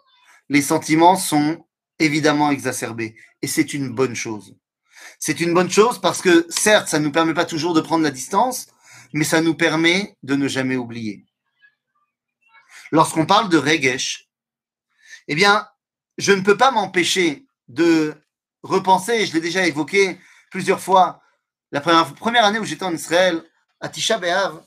[0.48, 1.66] Les sentiments sont
[1.98, 4.56] évidemment exacerbés et c'est une bonne chose.
[5.18, 8.04] C'est une bonne chose parce que certes, ça ne nous permet pas toujours de prendre
[8.04, 8.66] la distance,
[9.12, 11.24] mais ça nous permet de ne jamais oublier.
[12.90, 14.28] Lorsqu'on parle de Regesh,
[15.28, 15.66] eh bien,
[16.18, 18.14] je ne peux pas m'empêcher de
[18.62, 20.18] repenser, je l'ai déjà évoqué
[20.50, 21.20] plusieurs fois,
[21.72, 23.42] la première, année où j'étais en Israël,
[23.80, 24.62] à Tisha B'Av,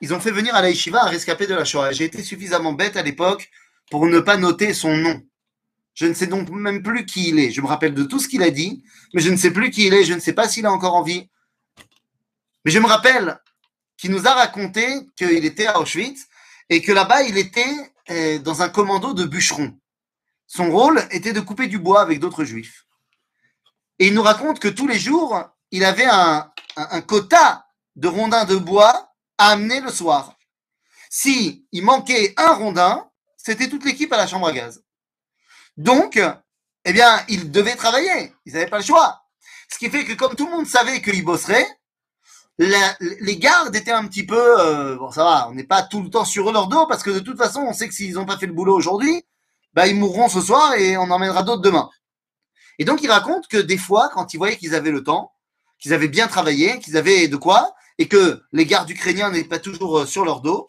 [0.00, 1.92] ils ont fait venir à la Yeshiva un rescapé de la Shoah.
[1.92, 3.50] J'ai été suffisamment bête à l'époque
[3.90, 5.22] pour ne pas noter son nom.
[5.94, 7.50] Je ne sais donc même plus qui il est.
[7.50, 9.86] Je me rappelle de tout ce qu'il a dit, mais je ne sais plus qui
[9.86, 10.04] il est.
[10.04, 11.28] Je ne sais pas s'il est encore en vie.
[12.64, 13.38] Mais je me rappelle
[13.96, 16.26] qu'il nous a raconté qu'il était à Auschwitz
[16.68, 19.78] et que là-bas, il était euh, dans un commando de bûcherons.
[20.46, 22.86] Son rôle était de couper du bois avec d'autres juifs.
[23.98, 26.50] Et il nous raconte que tous les jours, il avait un,
[27.06, 30.34] quota de rondins de bois à amener le soir.
[31.10, 34.82] Si il manquait un rondin, c'était toute l'équipe à la chambre à gaz.
[35.76, 36.20] Donc,
[36.84, 38.34] eh bien, ils devaient travailler.
[38.44, 39.22] Ils n'avaient pas le choix.
[39.72, 41.66] Ce qui fait que comme tout le monde savait qu'ils bosseraient,
[42.58, 46.02] la- les gardes étaient un petit peu, euh, bon ça va, on n'est pas tout
[46.02, 48.24] le temps sur leur dos parce que de toute façon, on sait que s'ils n'ont
[48.24, 49.24] pas fait le boulot aujourd'hui,
[49.76, 51.90] bah, ils mourront ce soir et on emmènera d'autres demain.
[52.78, 55.32] Et donc, il raconte que des fois, quand ils voyaient qu'ils avaient le temps,
[55.78, 59.58] qu'ils avaient bien travaillé, qu'ils avaient de quoi, et que les gardes ukrainiens n'étaient pas
[59.58, 60.66] toujours euh, sur leur dos,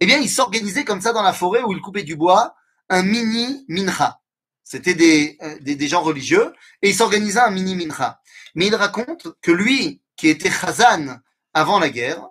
[0.00, 2.54] eh bien, ils s'organisaient comme ça dans la forêt où ils coupaient du bois,
[2.90, 4.20] un mini mincha.
[4.62, 8.20] C'était des, euh, des, des gens religieux, et ils s'organisaient un mini mincha.
[8.54, 11.18] Mais il raconte que lui, qui était Chazan
[11.54, 12.28] avant la guerre,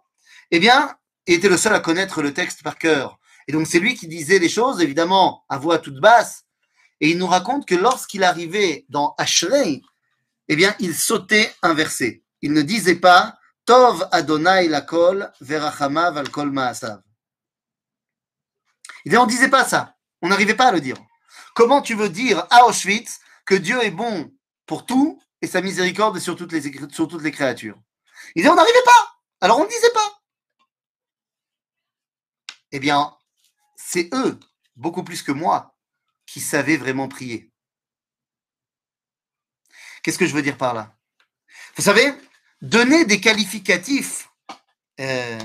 [0.52, 3.19] eh bien, était le seul à connaître le texte par cœur.
[3.50, 6.46] Et donc, c'est lui qui disait les choses, évidemment, à voix toute basse.
[7.02, 9.82] Et il nous raconte que lorsqu'il arrivait dans Ashrei,
[10.50, 12.22] eh bien, il sautait un verset.
[12.44, 17.02] Il ne disait pas Tov Adonai lakol verachamav al kol maasav.
[19.04, 19.96] Il dit, on ne disait pas ça.
[20.22, 20.98] On n'arrivait pas à le dire.
[21.56, 24.32] Comment tu veux dire à Auschwitz que Dieu est bon
[24.68, 27.80] pour tout et sa miséricorde est sur toutes les, sur toutes les créatures?
[28.36, 29.18] Il dit, on n'arrivait pas.
[29.42, 30.22] Alors on ne disait pas.
[32.72, 33.16] Eh bien,
[33.92, 34.40] c'est eux,
[34.76, 35.76] beaucoup plus que moi,
[36.28, 37.52] qui savaient vraiment prier.
[40.04, 40.96] Qu'est-ce que je veux dire par là?
[41.76, 42.14] Vous savez,
[42.62, 44.30] donner des qualificatifs
[45.00, 45.40] euh,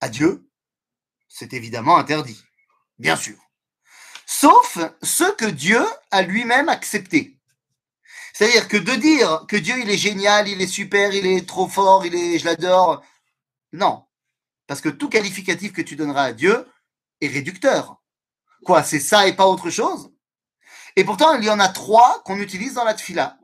[0.00, 0.48] à Dieu,
[1.28, 2.40] c'est évidemment interdit,
[3.00, 3.36] bien sûr.
[4.26, 7.36] Sauf ce que Dieu a lui-même accepté.
[8.32, 11.66] C'est-à-dire que de dire que Dieu il est génial, il est super, il est trop
[11.66, 13.04] fort, il est, je l'adore,
[13.72, 14.06] non.
[14.68, 16.64] Parce que tout qualificatif que tu donneras à Dieu
[17.20, 18.02] est réducteur.
[18.64, 20.12] Quoi, c'est ça et pas autre chose?
[20.96, 23.38] Et pourtant, il y en a trois qu'on utilise dans la tfila.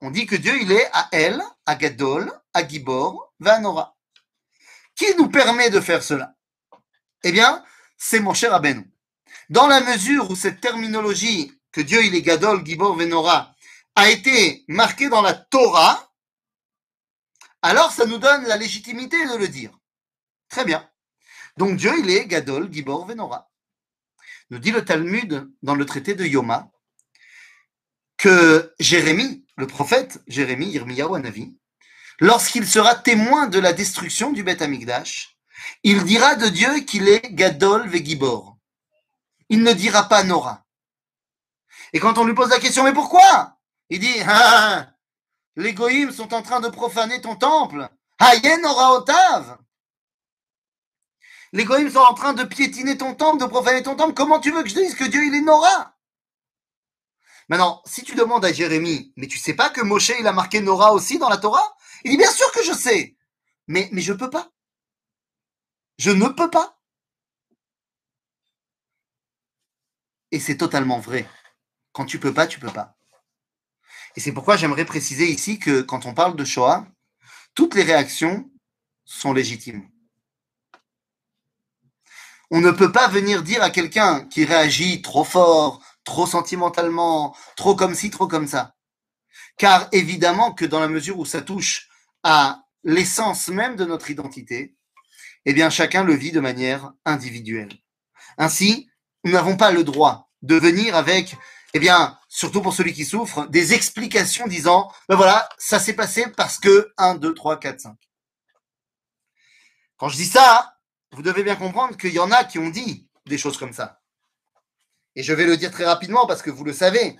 [0.00, 3.96] On dit que Dieu, il est à El, à Gadol, à Gibor, à Nora.
[4.94, 6.34] Qui nous permet de faire cela?
[7.22, 7.64] Eh bien,
[7.96, 8.90] c'est mon cher Rabbeinu.
[9.48, 13.54] Dans la mesure où cette terminologie, que Dieu, il est Gadol, Gibor, Venora,
[13.94, 16.12] a été marquée dans la Torah,
[17.62, 19.78] alors ça nous donne la légitimité de le dire.
[20.48, 20.88] Très bien.
[21.56, 23.50] Donc Dieu, il est Gadol, Gibor, Venora.
[24.50, 26.70] Nous dit le Talmud dans le traité de Yoma
[28.16, 31.56] que Jérémie, le prophète Jérémie, Yirmiyahu Hanavi,
[32.20, 35.36] lorsqu'il sera témoin de la destruction du Beth Amikdash,
[35.82, 38.56] il dira de Dieu qu'il est Gadol Vegibor.
[39.48, 40.64] Il ne dira pas Nora.
[41.92, 43.56] Et quand on lui pose la question, mais pourquoi?
[43.90, 44.88] Il dit, ah,
[45.56, 47.88] les goïms sont en train de profaner ton temple.
[48.18, 49.58] Hayen Nora Otav.
[51.56, 54.12] Les goïms sont en train de piétiner ton temple, de profaner ton temple.
[54.12, 55.96] Comment tu veux que je dise que Dieu, il est Nora?
[57.48, 60.60] Maintenant, si tu demandes à Jérémie, mais tu sais pas que Moshe, il a marqué
[60.60, 61.66] Nora aussi dans la Torah?
[62.04, 63.16] Il dit, bien sûr que je sais,
[63.68, 64.50] mais, mais je peux pas.
[65.96, 66.78] Je ne peux pas.
[70.32, 71.26] Et c'est totalement vrai.
[71.92, 72.98] Quand tu peux pas, tu peux pas.
[74.14, 76.86] Et c'est pourquoi j'aimerais préciser ici que quand on parle de Shoah,
[77.54, 78.50] toutes les réactions
[79.06, 79.88] sont légitimes.
[82.50, 87.74] On ne peut pas venir dire à quelqu'un qui réagit trop fort, trop sentimentalement, trop
[87.74, 88.74] comme ci, trop comme ça.
[89.58, 91.88] Car évidemment que dans la mesure où ça touche
[92.22, 94.76] à l'essence même de notre identité,
[95.44, 97.72] eh bien chacun le vit de manière individuelle.
[98.38, 98.88] Ainsi,
[99.24, 101.36] nous n'avons pas le droit de venir avec,
[101.74, 106.26] eh bien, surtout pour celui qui souffre, des explications disant, ben voilà, ça s'est passé
[106.36, 107.96] parce que 1, 2, 3, 4, 5.
[109.96, 110.75] Quand je dis ça,
[111.12, 114.00] vous devez bien comprendre qu'il y en a qui ont dit des choses comme ça.
[115.14, 117.18] Et je vais le dire très rapidement parce que vous le savez.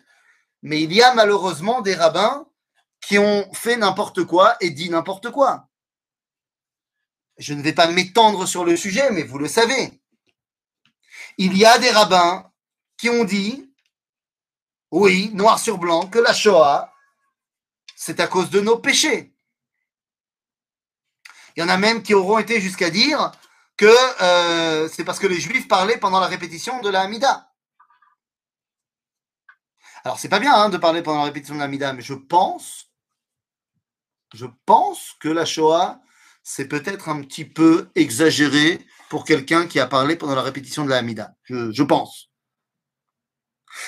[0.63, 2.47] Mais il y a malheureusement des rabbins
[3.01, 5.69] qui ont fait n'importe quoi et dit n'importe quoi.
[7.39, 10.01] Je ne vais pas m'étendre sur le sujet, mais vous le savez.
[11.39, 12.51] Il y a des rabbins
[12.97, 13.71] qui ont dit,
[14.91, 16.93] oui, noir sur blanc, que la Shoah,
[17.95, 19.35] c'est à cause de nos péchés.
[21.57, 23.33] Il y en a même qui auront été jusqu'à dire
[23.77, 27.53] que euh, c'est parce que les Juifs parlaient pendant la répétition de la Hamida.
[30.05, 32.15] Alors, c'est pas bien hein, de parler pendant la répétition de la Hamida, mais je
[32.15, 32.93] pense,
[35.19, 36.01] que la Shoah,
[36.45, 40.91] c'est peut-être un petit peu exagéré pour quelqu'un qui a parlé pendant la répétition de
[40.91, 41.35] la Hamida.
[41.45, 42.31] Je, pense.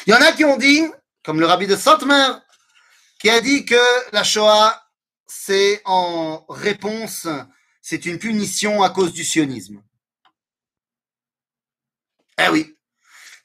[0.07, 0.83] Il y en a qui ont dit,
[1.23, 2.43] comme le rabbi de Sainte-Mère,
[3.21, 4.91] qui a dit que la Shoah,
[5.29, 7.29] c'est en réponse,
[7.89, 9.83] c'est une punition à cause du sionisme.
[12.37, 12.77] Eh oui,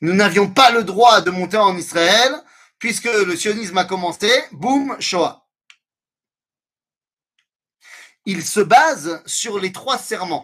[0.01, 2.43] nous n'avions pas le droit de monter en Israël,
[2.77, 5.47] puisque le sionisme a commencé, boum, Shoah.
[8.25, 10.43] Il se base sur les trois serments,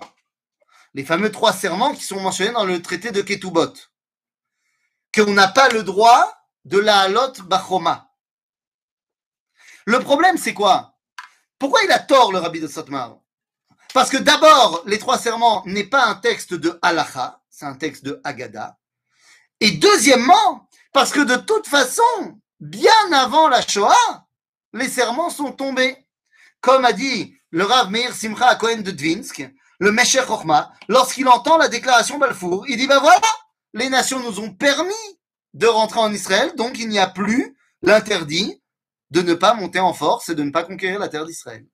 [0.94, 3.74] les fameux trois serments qui sont mentionnés dans le traité de Ketubot,
[5.14, 8.14] qu'on n'a pas le droit de la halot bachoma.
[9.84, 10.98] Le problème, c'est quoi?
[11.58, 13.20] Pourquoi il a tort, le rabbi de Sotmar?
[13.94, 18.04] Parce que d'abord, les trois serments n'est pas un texte de halacha, c'est un texte
[18.06, 18.78] de Haggadah.
[19.60, 22.04] Et deuxièmement, parce que de toute façon,
[22.60, 24.28] bien avant la Shoah,
[24.74, 25.98] les serments sont tombés.
[26.62, 29.50] Comme a dit le Rav Meir Simcha Cohen de Dvinsk,
[29.80, 33.22] le Mesher Chochma, lorsqu'il entend la déclaration Balfour, il dit, ben voilà,
[33.74, 34.94] les nations nous ont permis
[35.54, 38.62] de rentrer en Israël, donc il n'y a plus l'interdit
[39.10, 41.66] de ne pas monter en force et de ne pas conquérir la terre d'Israël.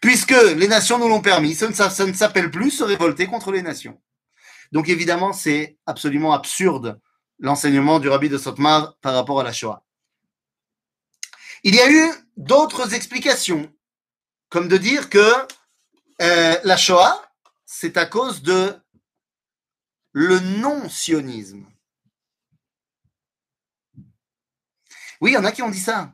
[0.00, 4.00] Puisque les nations nous l'ont permis, ça ne, s'appelle plus se révolter contre les nations.
[4.72, 7.00] Donc évidemment, c'est absolument absurde
[7.38, 9.84] l'enseignement du rabbi de Sotmar par rapport à la Shoah.
[11.62, 13.72] Il y a eu d'autres explications,
[14.48, 15.32] comme de dire que
[16.22, 17.22] euh, la Shoah,
[17.64, 18.74] c'est à cause de
[20.12, 21.66] le non-sionisme.
[25.20, 26.12] Oui, il y en a qui ont dit ça.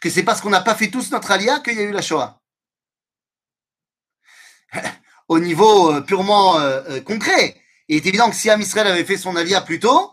[0.00, 2.02] Que c'est parce qu'on n'a pas fait tous notre alia qu'il y a eu la
[2.02, 2.40] Shoah.
[5.28, 9.04] Au niveau euh, purement euh, euh, concret, il est évident que si Am Israël avait
[9.04, 10.12] fait son alia plus tôt,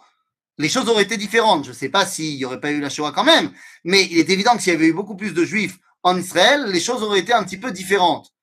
[0.57, 1.65] les choses auraient été différentes.
[1.65, 3.51] Je ne sais pas s'il n'y aurait pas eu la Shoah quand même,
[3.83, 6.65] mais il est évident que s'il y avait eu beaucoup plus de juifs en Israël,
[6.67, 8.33] les choses auraient été un petit peu différentes.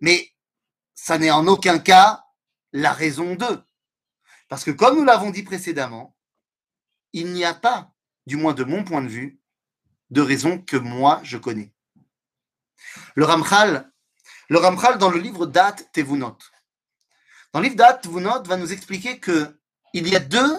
[0.00, 0.30] Mais
[0.94, 2.24] ça n'est en aucun cas
[2.72, 3.62] la raison d'eux.
[4.48, 6.16] Parce que comme nous l'avons dit précédemment,
[7.12, 7.92] il n'y a pas
[8.26, 9.40] du moins de mon point de vue,
[10.10, 11.72] de raisons que moi je connais.
[13.14, 13.90] Le Ramchal,
[14.48, 16.38] le Ramchal dans le livre Dat Tevunot.
[17.52, 19.58] Dans le livre Dat Tevunot va nous expliquer que
[19.92, 20.58] il y a deux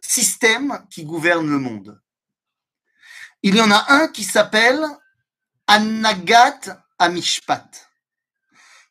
[0.00, 2.00] systèmes qui gouvernent le monde.
[3.42, 4.84] Il y en a un qui s'appelle
[5.66, 7.70] Anagat Amishpat,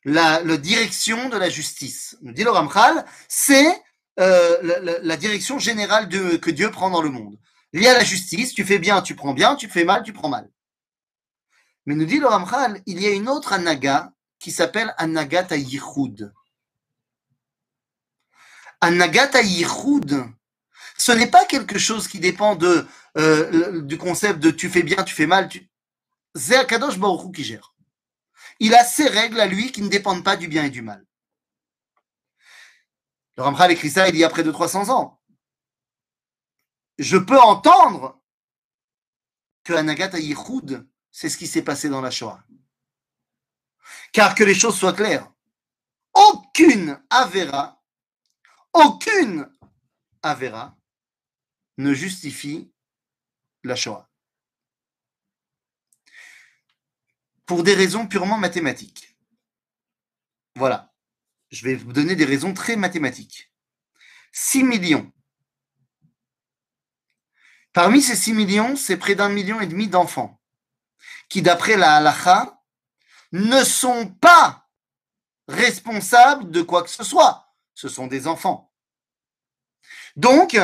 [0.06, 2.18] la, direction de la justice.
[2.22, 3.84] Nous dit le Ramchal, c'est
[4.20, 7.38] euh, la, direction générale que Dieu prend dans le monde
[7.74, 10.30] lié à la justice, tu fais bien, tu prends bien, tu fais mal, tu prends
[10.30, 10.50] mal.
[11.88, 16.32] Mais nous dit le Ramchal, il y a une autre anaga qui s'appelle Anagat Yichud.
[18.82, 20.26] Anagat Yichud,
[20.98, 22.86] ce n'est pas quelque chose qui dépend de,
[23.18, 25.50] euh, du concept de tu fais bien, tu fais mal.
[25.50, 25.68] Tu...
[26.36, 27.74] C'est Akadosh Baruch qui gère.
[28.60, 31.04] Il a ses règles à lui qui ne dépendent pas du bien et du mal.
[33.38, 35.18] Le Ramchal écrit ça il y a près de 300 ans
[36.98, 38.20] je peux entendre
[39.64, 40.88] que Anagat Yichud,
[41.20, 42.44] c'est ce qui s'est passé dans la Shoah.
[44.12, 45.28] Car que les choses soient claires,
[46.14, 47.84] aucune Avera,
[48.72, 49.50] aucune
[50.22, 50.78] Avera
[51.80, 52.72] ne justifie
[53.64, 54.08] la Shoah.
[57.48, 59.18] Pour des raisons purement mathématiques.
[60.56, 60.94] Voilà.
[61.50, 63.52] Je vais vous donner des raisons très mathématiques.
[64.34, 65.12] 6 millions
[67.74, 70.37] Parmi ces 6 millions, c'est près d'un million et demi d'enfants
[71.30, 72.62] qui, d'après la halacha,
[73.32, 74.68] ne sont pas
[75.48, 77.54] responsables de quoi que ce soit.
[77.74, 78.72] Ce sont des enfants.
[80.16, 80.58] Donc,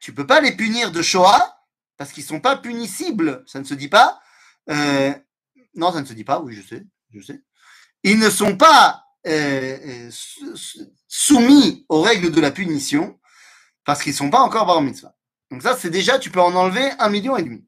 [0.00, 1.58] tu peux pas les punir de Shoah
[1.96, 3.44] parce qu'ils sont pas punissables.
[3.46, 4.20] Ça ne se dit pas.
[4.70, 5.12] Euh,
[5.74, 6.40] non, ça ne se dit pas.
[6.40, 7.42] Oui, je sais, je sais.
[8.02, 10.10] Ils ne sont pas euh,
[11.08, 13.20] soumis aux règles de la punition
[13.84, 15.14] parce qu'ils ne sont pas encore bar mitzvah.
[15.50, 17.64] Donc ça, c'est déjà, tu peux en enlever un million et demi.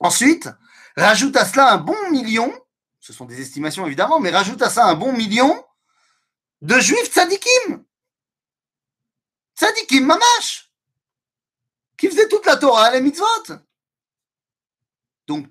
[0.00, 0.48] Ensuite,
[0.96, 2.52] rajoute à cela un bon million,
[3.00, 5.64] ce sont des estimations évidemment, mais rajoute à ça un bon million
[6.62, 7.84] de juifs tzadikim.
[9.56, 10.72] Tzadikim mamash.
[11.96, 13.54] Qui faisaient toute la Torah et les mitzvot.
[15.26, 15.46] Donc,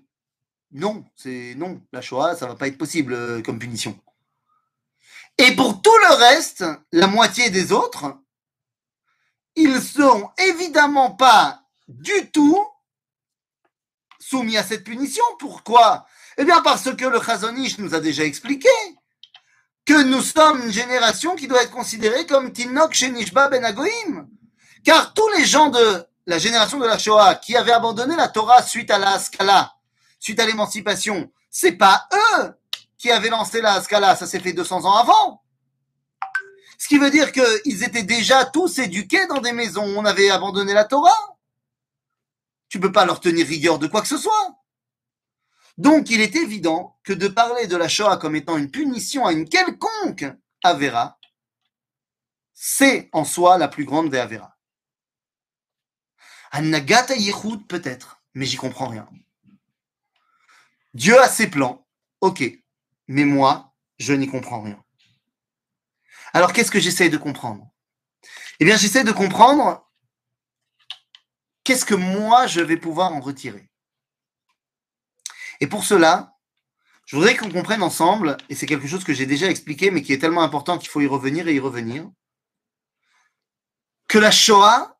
[0.71, 1.81] non, c'est non.
[1.91, 3.97] La Shoah, ça va pas être possible euh, comme punition.
[5.37, 8.17] Et pour tout le reste, la moitié des autres,
[9.55, 12.67] ils sont évidemment pas du tout
[14.23, 15.23] soumis à cette punition.
[15.39, 16.05] Pourquoi?
[16.37, 18.69] Eh bien parce que le Chazonish nous a déjà expliqué
[19.85, 24.27] que nous sommes une génération qui doit être considérée comme Tinok Shenishba Ben Agoim.
[24.83, 28.63] Car tous les gens de la génération de la Shoah qui avaient abandonné la Torah
[28.63, 29.19] suite à la
[30.19, 32.53] suite à l'émancipation, c'est pas eux
[32.97, 35.41] qui avaient lancé la Skala, ça s'est fait 200 ans avant.
[36.77, 40.29] Ce qui veut dire qu'ils étaient déjà tous éduqués dans des maisons où on avait
[40.29, 41.32] abandonné la Torah.
[42.73, 44.57] Tu peux pas leur tenir rigueur de quoi que ce soit.
[45.77, 49.31] Donc, il est évident que de parler de la Shoah comme étant une punition à
[49.31, 50.25] une quelconque
[50.63, 51.19] Avera,
[52.55, 54.57] c'est en soi la plus grande des Avera.
[56.59, 59.07] Nagata Yehud, peut-être, mais j'y comprends rien.
[60.95, 61.87] Dieu a ses plans,
[62.21, 62.43] ok,
[63.07, 64.83] mais moi, je n'y comprends rien.
[66.33, 67.69] Alors, qu'est-ce que j'essaie de comprendre?
[68.59, 69.87] Eh bien, j'essaie de comprendre
[71.63, 73.69] qu'est-ce que moi, je vais pouvoir en retirer?
[75.59, 76.37] Et pour cela,
[77.05, 80.13] je voudrais qu'on comprenne ensemble, et c'est quelque chose que j'ai déjà expliqué, mais qui
[80.13, 82.09] est tellement important qu'il faut y revenir et y revenir,
[84.07, 84.99] que la Shoah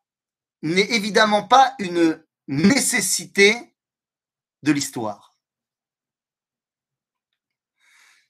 [0.62, 3.76] n'est évidemment pas une nécessité
[4.64, 5.36] de l'histoire.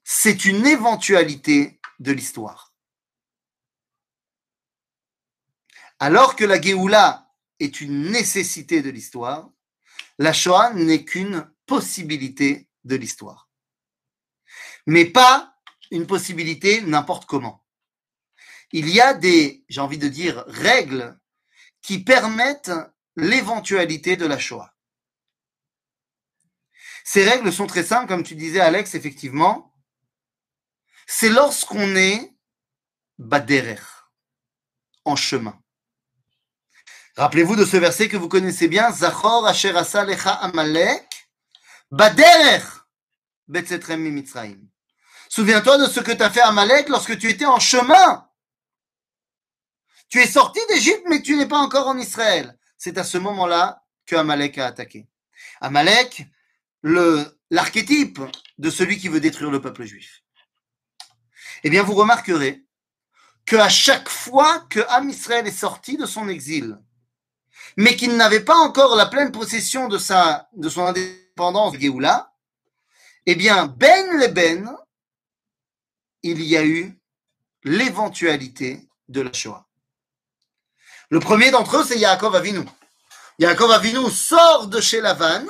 [0.04, 2.74] C'est une éventualité de l'histoire.
[6.00, 9.50] Alors que la Géoula est une nécessité de l'histoire,
[10.18, 13.50] la Shoah n'est qu'une possibilité de l'histoire.
[14.86, 15.56] Mais pas
[15.92, 17.66] une possibilité n'importe comment.
[18.72, 21.18] Il y a des, j'ai envie de dire, règles
[21.82, 22.72] qui permettent
[23.16, 24.74] l'éventualité de la Shoah.
[27.04, 29.76] Ces règles sont très simples, comme tu disais Alex, effectivement.
[31.06, 32.36] C'est lorsqu'on est
[33.20, 33.82] baderer,
[35.06, 35.63] en chemin.
[37.16, 41.08] Rappelez-vous de ce verset que vous connaissez bien, Zachor asher asa lecha amalek,
[41.92, 42.64] baderer
[43.48, 44.58] betzetrem mimitzraim.
[45.30, 48.30] Souviens-toi de ce que tu as fait Amalek lorsque tu étais en chemin.
[50.08, 52.56] Tu es sorti d'Égypte, mais tu n'es pas encore en Israël.
[52.78, 55.08] C'est à ce moment-là que Amalek a attaqué.
[55.60, 56.28] Amalek,
[56.84, 58.22] l'archétype
[58.60, 60.22] de celui qui veut détruire le peuple juif.
[61.64, 62.64] Eh bien, vous remarquerez
[63.48, 66.78] que à chaque fois que Am Israël est sorti de son exil,
[67.78, 71.24] mais qu'il n'avait pas encore la pleine possession de son indépendance
[73.26, 74.78] eh bien, Ben le Ben,
[76.22, 76.98] il y a eu
[77.64, 79.66] l'éventualité de la Shoah.
[81.10, 82.66] Le premier d'entre eux, c'est Yaakov Avinu.
[83.40, 85.46] Yaakov Avinu sort de chez Lavan.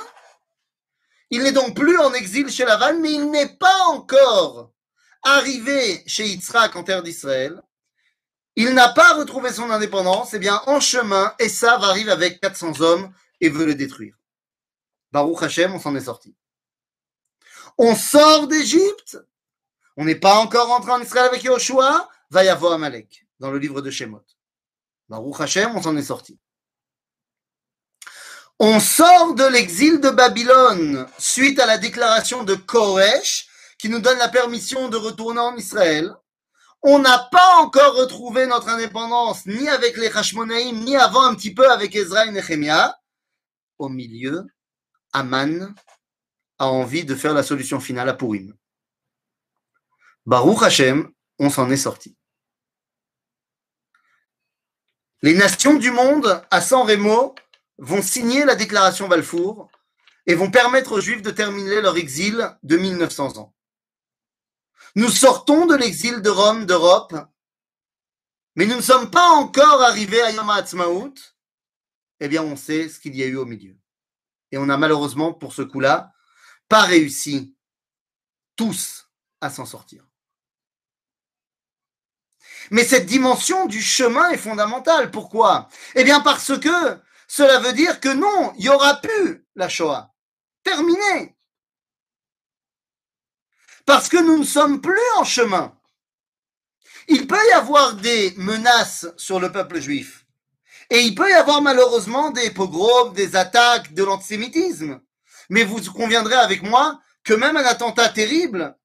[1.30, 4.70] Il n'est donc plus en exil chez Lavan, mais il n'est pas encore
[5.22, 7.60] arrivé chez Yitzhak en terre d'Israël.
[8.56, 13.12] Il n'a pas retrouvé son indépendance, eh bien, en chemin, Esav arrive avec 400 hommes
[13.40, 14.14] et veut le détruire.
[15.10, 16.34] Baruch Hashem, on s'en est sorti.
[17.78, 19.18] On sort d'Égypte,
[19.96, 23.58] on n'est pas encore rentré en Israël avec Yoshua, va y avoir Amalek, dans le
[23.58, 24.24] livre de Shemot.
[25.08, 26.38] Baruch Hashem, on s'en est sorti.
[28.60, 33.48] On sort de l'exil de Babylone suite à la déclaration de Koresh
[33.78, 36.14] qui nous donne la permission de retourner en Israël.
[36.86, 41.54] On n'a pas encore retrouvé notre indépendance, ni avec les Hashmonaïm, ni avant un petit
[41.54, 42.94] peu avec Ezra et Nehemiah.
[43.78, 44.44] Au milieu,
[45.14, 45.74] Aman
[46.58, 48.54] a envie de faire la solution finale à Purim.
[50.26, 52.14] Baruch Hashem, on s'en est sorti.
[55.22, 57.34] Les nations du monde, à San Remo,
[57.78, 59.70] vont signer la déclaration Balfour
[60.26, 63.54] et vont permettre aux Juifs de terminer leur exil de 1900 ans.
[64.94, 67.14] Nous sortons de l'exil de Rome, d'Europe,
[68.56, 71.14] mais nous ne sommes pas encore arrivés à Yom HaAtzmaut.
[72.20, 73.76] Eh bien, on sait ce qu'il y a eu au milieu.
[74.52, 76.12] Et on a malheureusement, pour ce coup-là,
[76.68, 77.56] pas réussi
[78.54, 80.06] tous à s'en sortir.
[82.70, 85.10] Mais cette dimension du chemin est fondamentale.
[85.10, 85.68] Pourquoi?
[85.96, 90.14] Eh bien parce que cela veut dire que non, il y aura plus la Shoah.
[90.62, 91.36] Terminé.
[93.86, 95.76] Parce que nous ne sommes plus en chemin.
[97.08, 100.26] Il peut y avoir des menaces sur le peuple juif.
[100.90, 105.00] Et il peut y avoir malheureusement des pogroms, des attaques, de l'antisémitisme.
[105.50, 108.76] Mais vous conviendrez avec moi que même un attentat terrible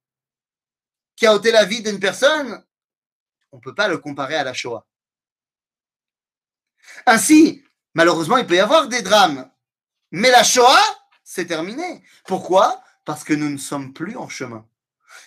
[1.15, 2.63] qui a ôté la vie d'une personne,
[3.51, 4.85] on ne peut pas le comparer à la Shoah.
[7.05, 9.49] Ainsi, malheureusement, il peut y avoir des drames.
[10.11, 10.79] Mais la Shoah,
[11.23, 12.03] c'est terminé.
[12.25, 12.81] Pourquoi?
[13.05, 14.68] Parce que nous ne sommes plus en chemin.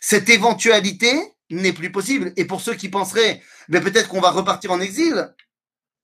[0.05, 1.15] Cette éventualité
[1.49, 2.33] n'est plus possible.
[2.37, 5.33] Et pour ceux qui penseraient, mais peut-être qu'on va repartir en exil,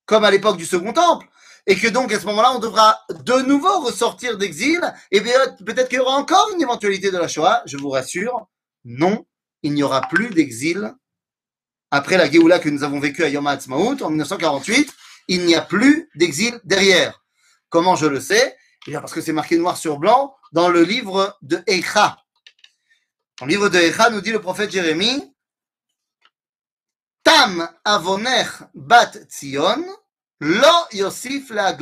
[0.07, 1.27] comme à l'époque du Second Temple,
[1.67, 4.81] et que donc à ce moment-là, on devra de nouveau ressortir d'exil,
[5.11, 5.37] et bien
[5.67, 8.47] peut-être qu'il y aura encore une éventualité de la Shoah, je vous rassure,
[8.85, 9.27] non,
[9.65, 10.95] il n'y aura plus d'exil
[11.91, 14.95] après la Géoula que nous avons vécue à Yom HaAtzmaut en 1948,
[15.27, 17.25] il n'y a plus d'exil derrière.
[17.69, 18.57] Comment je le sais?
[18.87, 22.19] Eh Parce que c'est marqué noir sur blanc dans le livre de Echa.
[23.41, 25.33] Le livre de Echa, nous dit le prophète Jérémie
[27.23, 29.85] Tam avoner bat Tzion,
[30.41, 31.77] lo yosif la.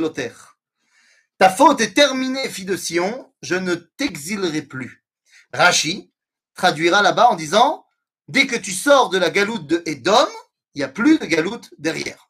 [1.39, 5.05] Ta faute est terminée, fille de Sion, je ne t'exilerai plus.
[5.53, 6.13] Rashi
[6.55, 7.87] traduira là-bas en disant
[8.29, 10.29] Dès que tu sors de la galoute de Edom,
[10.75, 12.29] il n'y a plus de galoute derrière.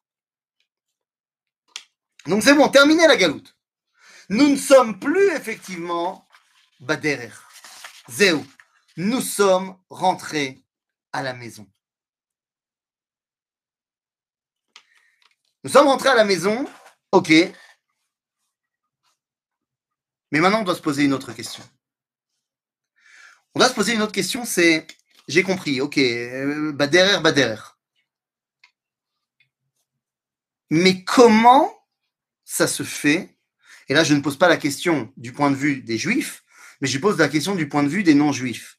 [2.26, 3.56] Donc c'est bon, terminé la galoute.
[4.28, 6.28] Nous ne sommes plus effectivement
[6.80, 7.32] Baderer.
[8.08, 8.46] Zéou.
[8.96, 10.64] Nous sommes rentrés
[11.12, 11.70] à la maison.
[15.64, 16.66] Nous sommes rentrés à la maison,
[17.12, 17.30] ok.
[20.30, 21.62] Mais maintenant, on doit se poser une autre question.
[23.54, 24.86] On doit se poser une autre question, c'est,
[25.28, 27.62] j'ai compris, ok, euh, Baderer, Baderer.
[30.70, 31.72] Mais comment
[32.44, 33.36] ça se fait?
[33.88, 36.44] Et là, je ne pose pas la question du point de vue des juifs,
[36.80, 38.75] mais je pose la question du point de vue des non-juifs.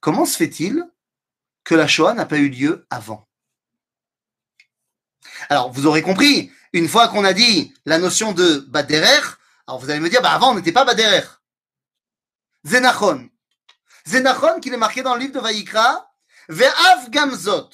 [0.00, 0.84] Comment se fait-il
[1.64, 3.28] que la Shoah n'a pas eu lieu avant?
[5.48, 9.22] Alors, vous aurez compris, une fois qu'on a dit la notion de Baderer,
[9.66, 11.26] alors vous allez me dire, bah, avant on n'était pas Baderer.
[12.64, 13.28] Zenachon.
[14.06, 16.10] Zenachon qu'il est marqué dans le livre de Vaïkra,
[16.48, 17.70] Ve'af gamzot,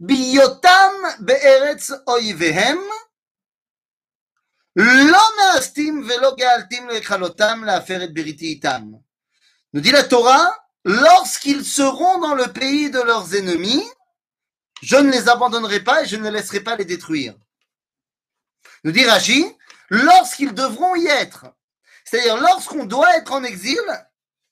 [0.00, 2.80] biyotam be'eretz oivehem,
[9.72, 13.86] Nous dit la Torah, lorsqu'ils seront dans le pays de leurs ennemis,
[14.82, 17.34] je ne les abandonnerai pas et je ne laisserai pas les détruire.
[18.84, 19.44] Nous dit Rashi,
[19.90, 21.44] lorsqu'ils devront y être,
[22.04, 23.82] c'est-à-dire lorsqu'on doit être en exil,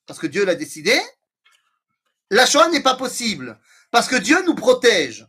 [0.05, 1.01] parce que Dieu l'a décidé,
[2.31, 3.59] la Shoah n'est pas possible,
[3.91, 5.27] parce que Dieu nous protège.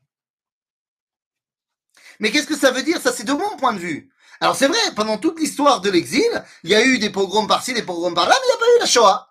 [2.20, 2.99] Mais qu'est-ce que ça veut dire?
[2.99, 4.12] Ça, c'est de mon point de vue.
[4.41, 7.74] Alors c'est vrai, pendant toute l'histoire de l'exil, il y a eu des pogroms par-ci,
[7.74, 9.27] des pogroms par-là, mais il n'y a pas eu la Shoah.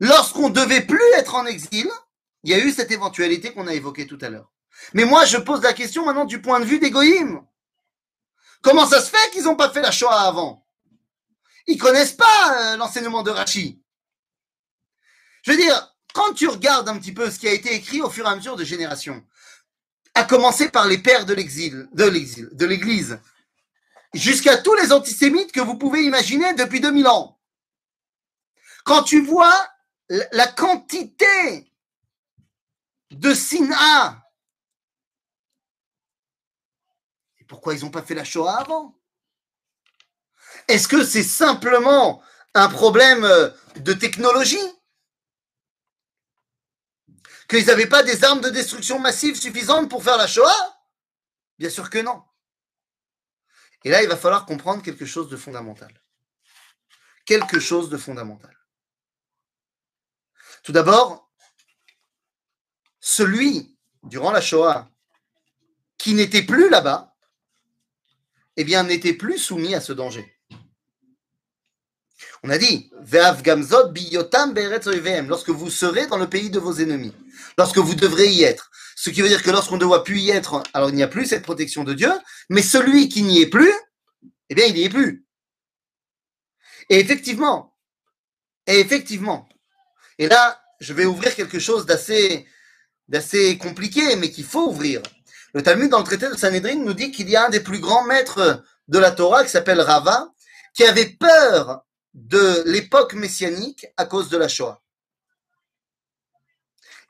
[0.00, 1.88] Lorsqu'on devait plus être en exil,
[2.44, 4.50] il y a eu cette éventualité qu'on a évoquée tout à l'heure.
[4.94, 6.92] Mais moi, je pose la question maintenant du point de vue des.
[8.62, 10.64] Comment ça se fait qu'ils n'ont pas fait la Shoah avant?
[11.66, 13.82] Ils connaissent pas euh, l'enseignement de Rachi.
[15.42, 18.10] Je veux dire, quand tu regardes un petit peu ce qui a été écrit au
[18.10, 19.24] fur et à mesure de générations,
[20.14, 23.20] à commencer par les pères de l'exil, de l'exil, de l'Église,
[24.14, 27.38] jusqu'à tous les antisémites que vous pouvez imaginer depuis 2000 ans.
[28.84, 29.54] Quand tu vois
[30.08, 31.72] la quantité
[33.10, 34.22] de Sina,
[37.48, 38.94] pourquoi ils n'ont pas fait la Shoah avant?
[40.68, 42.22] Est-ce que c'est simplement
[42.54, 44.56] un problème euh, de technologie?
[47.48, 50.78] Qu'ils n'avaient pas des armes de destruction massive suffisantes pour faire la Shoah?
[51.58, 52.22] Bien sûr que non.
[53.84, 55.92] Et là, il va falloir comprendre quelque chose de fondamental.
[57.24, 58.57] Quelque chose de fondamental.
[60.68, 61.32] Tout d'abord,
[63.00, 64.90] celui, durant la Shoah,
[65.96, 67.16] qui n'était plus là-bas,
[68.58, 70.38] eh bien, n'était plus soumis à ce danger.
[72.42, 72.90] On a dit,
[75.26, 77.14] lorsque vous serez dans le pays de vos ennemis,
[77.56, 78.70] lorsque vous devrez y être.
[78.94, 81.08] Ce qui veut dire que lorsqu'on ne doit plus y être, alors il n'y a
[81.08, 82.12] plus cette protection de Dieu,
[82.50, 83.72] mais celui qui n'y est plus,
[84.50, 85.26] eh bien, il n'y est plus.
[86.90, 87.74] Et effectivement,
[88.66, 89.48] et effectivement,
[90.18, 92.46] et là, je vais ouvrir quelque chose d'assez,
[93.58, 95.02] compliqué, mais qu'il faut ouvrir.
[95.54, 97.78] Le Talmud, dans le traité de Sanhedrin, nous dit qu'il y a un des plus
[97.78, 100.32] grands maîtres de la Torah qui s'appelle Rava,
[100.74, 104.80] qui avait peur de l'époque messianique à cause de la Shoah.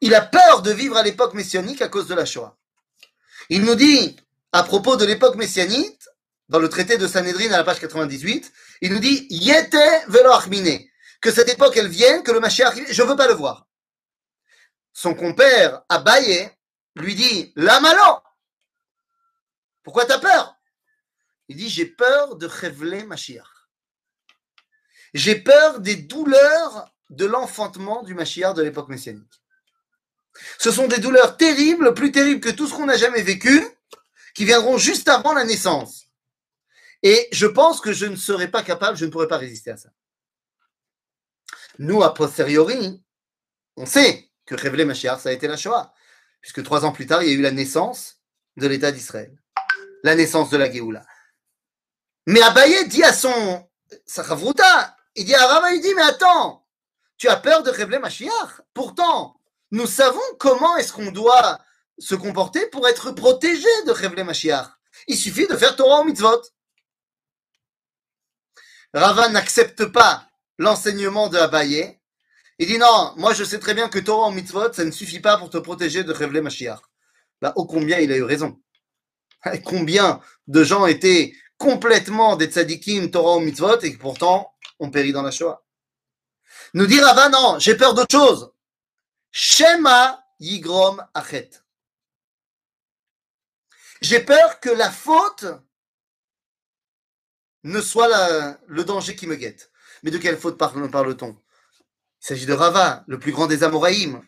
[0.00, 2.56] Il a peur de vivre à l'époque messianique à cause de la Shoah.
[3.48, 4.16] Il nous dit,
[4.52, 5.98] à propos de l'époque messianique,
[6.48, 8.52] dans le traité de Sanhedrin à la page 98,
[8.82, 9.76] il nous dit Yete
[10.08, 10.32] velo
[11.20, 13.66] que cette époque elle vienne, que le Mashiach, je veux pas le voir.
[14.92, 16.50] Son compère Abaye
[16.96, 18.20] lui dit La malo
[19.82, 20.56] Pourquoi tu as peur?
[21.48, 23.68] Il dit J'ai peur de révéler Mashiach.
[25.14, 29.32] J'ai peur des douleurs de l'enfantement du Mashiach de l'époque messianique.
[30.58, 33.66] Ce sont des douleurs terribles, plus terribles que tout ce qu'on a jamais vécu,
[34.34, 36.06] qui viendront juste avant la naissance.
[37.02, 39.76] Et je pense que je ne serai pas capable, je ne pourrai pas résister à
[39.76, 39.88] ça.
[41.78, 43.02] Nous, a posteriori,
[43.76, 45.92] on sait que Révélé Mashiach, ça a été la Shoah,
[46.40, 48.16] puisque trois ans plus tard, il y a eu la naissance
[48.56, 49.36] de l'État d'Israël,
[50.02, 51.06] la naissance de la Géoula.
[52.26, 53.68] Mais Abaye dit à son
[54.06, 56.66] Sachavruta, il dit à Rava, il dit, mais attends,
[57.16, 58.60] tu as peur de Révélé Mashiach?
[58.74, 61.58] Pourtant, nous savons comment est-ce qu'on doit
[61.98, 64.68] se comporter pour être protégé de Révélé Mashiach.
[65.06, 66.42] Il suffit de faire Torah au mitzvot.
[68.94, 70.27] Rava n'accepte pas
[70.58, 71.98] l'enseignement de Abaye.
[72.58, 75.20] Il dit non, moi je sais très bien que Torah en mitzvot, ça ne suffit
[75.20, 76.80] pas pour te protéger de Révélé Mashiach.
[77.40, 78.60] Là, ô combien il a eu raison.
[79.64, 85.22] Combien de gens étaient complètement des tzadikim Torah au mitzvot et pourtant on périt dans
[85.22, 85.64] la Shoah.
[86.74, 88.52] Nous dit Rava, non, j'ai peur d'autre chose.
[89.30, 91.50] Shema yigrom achet.
[94.00, 95.46] J'ai peur que la faute
[97.64, 99.70] ne soit le danger qui me guette.
[100.02, 101.36] Mais de quelle faute parle-t-on?
[102.20, 104.22] Il s'agit de Rava, le plus grand des Amoraïm.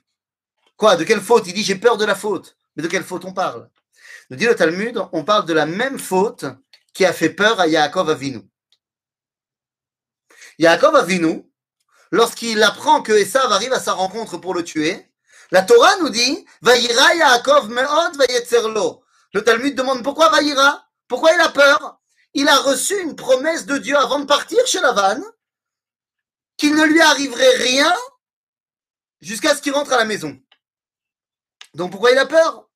[0.77, 1.47] Quoi De quelle faute?
[1.47, 2.57] Il dit j'ai peur de la faute.
[2.77, 3.68] Mais de quelle faute on parle?
[4.31, 6.45] Nous dit le Talmud, on parle de la même faute
[6.95, 8.43] qui a fait peur à Yaakov Avinu.
[10.59, 11.45] Yaakov Avinu,
[12.11, 15.11] lorsqu'il apprend que Esav arrive à sa rencontre pour le tuer,
[15.51, 19.03] la Torah nous dit Vaïra Yaakov me'od vayetzerlo.
[19.35, 22.01] Le Talmud demande pourquoi Vaïra Pourquoi il a peur?
[22.35, 25.21] Il a reçu une promesse de Dieu avant de partir chez Lavan,
[26.61, 27.93] qu'il ne lui arriverait rien
[29.21, 30.39] jusqu'à ce qu'il rentre à la maison.
[31.75, 32.69] Donc pourquoi il a peur?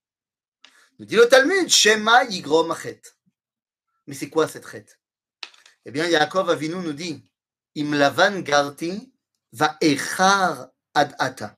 [0.98, 2.74] Nous dit le Talmud, Shema Yigrom.
[4.06, 4.98] Mais c'est quoi cette rête
[5.84, 7.28] Eh bien, Yaakov Avinu nous dit,
[7.76, 9.12] Im Lavan Garti
[9.52, 11.56] va echar ad.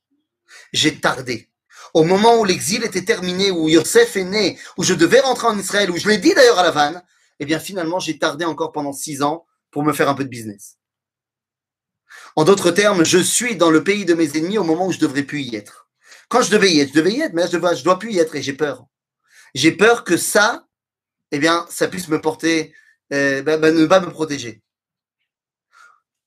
[0.73, 1.51] J'ai tardé.
[1.95, 5.59] Au moment où l'exil était terminé, où Yosef est né, où je devais rentrer en
[5.59, 7.03] Israël, où je l'ai dit d'ailleurs à Lavan,
[7.39, 10.31] eh bien finalement, j'ai tardé encore pendant six ans pour me faire un peu de
[10.31, 10.79] business.
[12.35, 14.99] En d'autres termes, je suis dans le pays de mes ennemis au moment où je
[14.99, 15.89] devrais plus y être.
[16.29, 18.19] Quand je devais y être, je devais y être, mais je dois, dois plus y
[18.19, 18.87] être et j'ai peur.
[19.55, 20.67] J'ai peur que ça,
[21.31, 22.75] eh bien, ça puisse me porter,
[23.13, 24.63] euh, bah, bah, ne pas me protéger.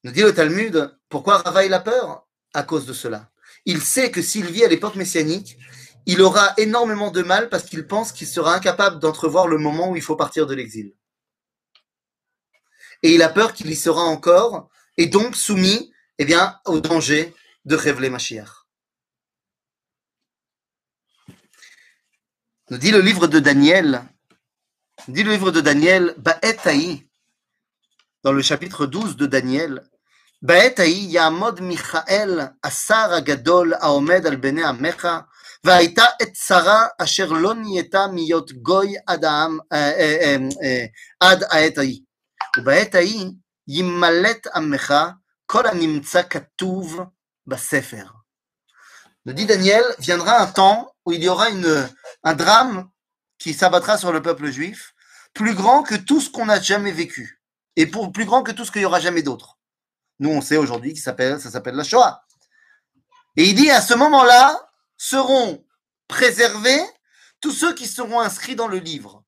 [0.04, 2.26] Nous dit le Talmud, pourquoi Rava a peur?
[2.54, 3.30] À cause de cela.
[3.66, 5.58] Il sait que s'il vit à l'époque messianique,
[6.06, 9.96] il aura énormément de mal parce qu'il pense qu'il sera incapable d'entrevoir le moment où
[9.96, 10.94] il faut partir de l'exil
[13.04, 17.35] et il a peur qu'il y sera encore, et donc soumis eh bien, au danger
[17.65, 18.67] de révéler Mashiach.
[22.71, 24.03] Nous dit le livre de Daniel,
[25.09, 27.07] dit le livre de Daniel, Ba'etaï,
[28.23, 29.83] dans le chapitre 12 de Daniel,
[30.41, 35.27] Ba'etaï yamod Michael asar agadol aomed al bene amecha,
[35.65, 39.25] והייתה את שרה אשר לא נהייתה להיות גוי עד,
[41.21, 42.01] עד העת ההיא.
[42.59, 43.31] ובעת ההיא
[43.70, 47.06] Yimmalet Ammecha, kolanimtsa Katuv
[47.46, 48.06] Basefer.
[49.26, 51.50] Le dit Daniel, viendra un temps où il y aura
[52.24, 52.90] un drame
[53.38, 54.96] qui s'abattra sur le peuple juif,
[55.36, 57.44] plus grand que tout ce qu'on a jamais vécu,
[57.76, 59.60] et plus grand que tout ce qu'il y aura jamais d'autre.
[60.18, 62.24] Nous, on sait aujourd'hui que ça s'appelle la Shoah.
[63.38, 65.64] Et il dit, à ce moment-là, seront
[66.08, 66.82] préservés
[67.40, 69.24] tous ceux qui seront inscrits dans le livre.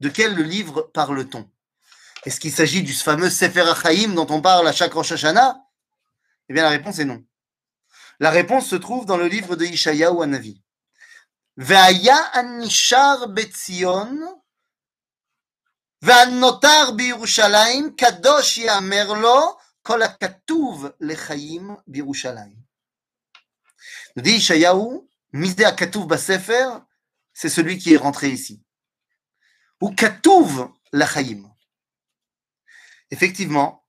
[0.00, 1.50] De quel livre parle-t-on?
[2.24, 5.56] Est-ce qu'il s'agit du fameux Sefer HaChaim dont on parle à chaque Rosh Hashanah?
[6.48, 7.24] Eh bien, la réponse est non.
[8.20, 10.62] La réponse se trouve dans le livre de Ishaïa ou Anavi.
[11.56, 14.42] Ve'aya anishar betzion
[16.02, 22.62] ve'anotar biyerushalayim kadosh yamer lo kol hakatuv lechaim biyerushalayim.
[24.16, 26.68] Nous dit Ishayahu, misé à Katuv Basefer,
[27.32, 28.62] c'est celui qui est rentré ici.
[29.80, 31.48] Ou Katuv Lachaim.
[33.10, 33.84] Effectivement,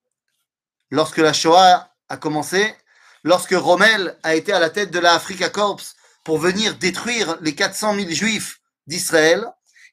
[0.90, 2.76] lorsque la Shoah a commencé,
[3.24, 5.82] lorsque Rommel a été à la tête de la Africa Corps
[6.24, 9.46] pour venir détruire les 400 000 juifs d'Israël,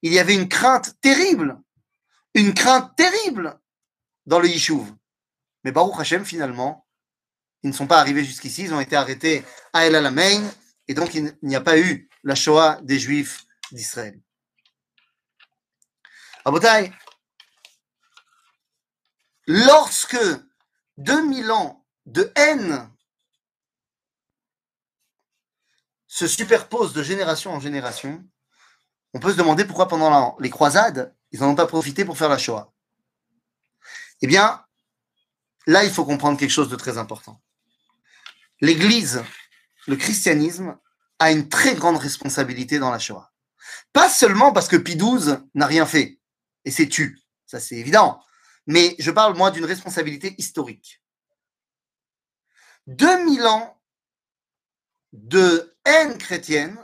[0.02, 1.58] il y avait une crainte terrible,
[2.34, 3.58] une crainte terrible
[4.26, 4.94] dans le Yishuv.
[5.64, 6.86] Mais Baruch Hashem, finalement,
[7.62, 10.42] ils ne sont pas arrivés jusqu'ici, ils ont été arrêtés à El Alamein,
[10.86, 14.20] et donc il n'y a pas eu la Shoah des juifs d'Israël.
[16.44, 16.92] Abotai,
[19.46, 20.18] lorsque
[20.98, 22.90] 2000 ans de haine
[26.06, 28.24] se superposent de génération en génération,
[29.14, 32.28] on peut se demander pourquoi pendant les croisades, ils n'en ont pas profité pour faire
[32.28, 32.72] la Shoah.
[34.22, 34.64] Eh bien,
[35.66, 37.40] là, il faut comprendre quelque chose de très important.
[38.60, 39.22] L'Église,
[39.86, 40.78] le christianisme,
[41.18, 43.32] a une très grande responsabilité dans la Shoah.
[43.92, 46.18] Pas seulement parce que Pie XII n'a rien fait
[46.64, 48.22] et s'est tu, ça c'est évident,
[48.66, 51.02] mais je parle moi d'une responsabilité historique.
[52.86, 53.80] 2000 ans
[55.12, 56.78] de haine chrétienne,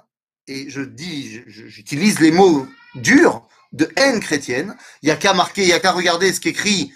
[0.47, 5.63] et je dis, j'utilise les mots durs, de haine chrétienne, il n'y a qu'à marquer,
[5.63, 6.93] il n'y a qu'à regarder ce qu'écrit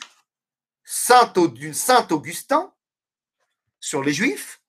[0.84, 1.32] Saint,
[1.72, 2.72] Saint Augustin
[3.80, 4.60] sur les Juifs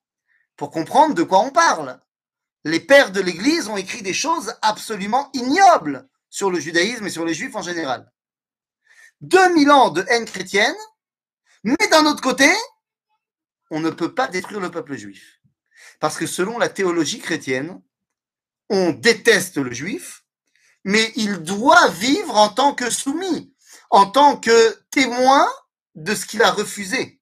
[0.56, 2.00] pour comprendre de quoi on parle.
[2.64, 7.24] Les pères de l'Église ont écrit des choses absolument ignobles sur le judaïsme et sur
[7.24, 8.10] les Juifs en général.
[9.20, 10.76] 2000 ans de haine chrétienne,
[11.64, 12.50] mais d'un autre côté,
[13.70, 15.40] on ne peut pas détruire le peuple juif.
[16.00, 17.80] Parce que selon la théologie chrétienne,
[18.70, 20.24] on déteste le juif,
[20.84, 23.52] mais il doit vivre en tant que soumis,
[23.90, 25.48] en tant que témoin
[25.94, 27.20] de ce qu'il a refusé.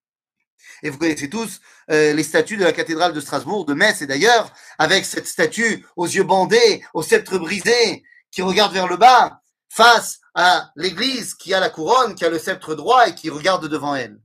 [0.83, 4.07] Et vous connaissez tous euh, les statues de la cathédrale de Strasbourg, de Metz et
[4.07, 9.41] d'ailleurs, avec cette statue aux yeux bandés, au sceptre brisé, qui regarde vers le bas,
[9.69, 13.67] face à l'église qui a la couronne, qui a le sceptre droit et qui regarde
[13.69, 14.21] devant elle.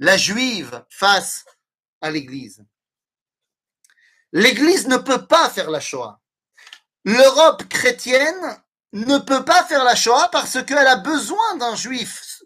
[0.00, 1.44] La juive face
[2.00, 2.64] à l'église.
[4.32, 6.20] L'église ne peut pas faire la Shoah.
[7.04, 8.58] L'Europe chrétienne
[8.92, 12.42] ne peut pas faire la Shoah parce qu'elle a besoin d'un juif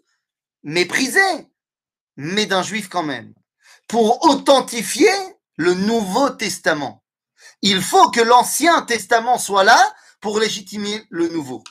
[0.61, 1.49] méprisé,
[2.15, 3.33] mais d'un juif quand même,
[3.87, 5.11] pour authentifier
[5.57, 7.03] le Nouveau Testament.
[7.63, 11.63] Il faut que l'Ancien Testament soit là pour légitimer le Nouveau.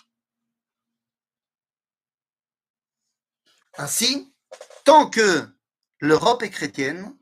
[3.78, 4.34] Ainsi,
[4.84, 5.48] tant que
[6.00, 7.16] l'Europe est chrétienne,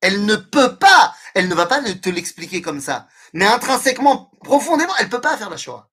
[0.00, 4.94] elle ne peut pas, elle ne va pas te l'expliquer comme ça, mais intrinsèquement, profondément,
[4.98, 5.90] elle ne peut pas faire la Shoah.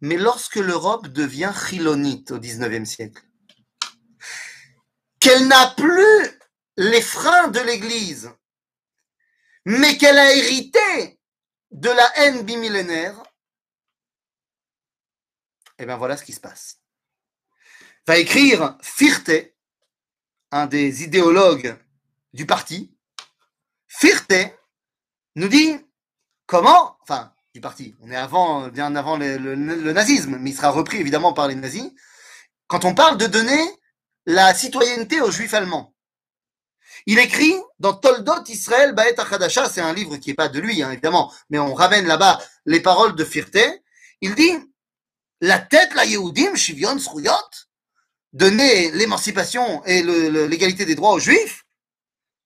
[0.00, 3.22] Mais lorsque l'Europe devient chilonite au XIXe siècle,
[5.20, 6.40] qu'elle n'a plus
[6.76, 8.30] les freins de l'Église,
[9.64, 11.20] mais qu'elle a hérité
[11.70, 13.22] de la haine bimillénaire,
[15.78, 16.81] et eh bien voilà ce qui se passe.
[18.06, 19.30] Va écrire Firte,
[20.50, 21.76] un des idéologues
[22.32, 22.92] du parti.
[23.86, 24.34] Firte
[25.36, 25.76] nous dit
[26.46, 29.36] comment, enfin, du parti, on est avant, bien avant le,
[29.92, 31.92] nazisme, mais il sera repris évidemment par les nazis,
[32.66, 33.60] quand on parle de donner
[34.26, 35.94] la citoyenneté aux juifs allemands.
[37.06, 40.82] Il écrit dans Toldot Israël Baet Achadasha, c'est un livre qui n'est pas de lui,
[40.82, 43.58] hein, évidemment, mais on ramène là-bas les paroles de Firte.
[44.20, 44.52] Il dit
[45.40, 47.32] La tête, la Yehudim, Shivion, Sruyot,
[48.32, 51.64] donner l'émancipation et l'égalité des droits aux juifs,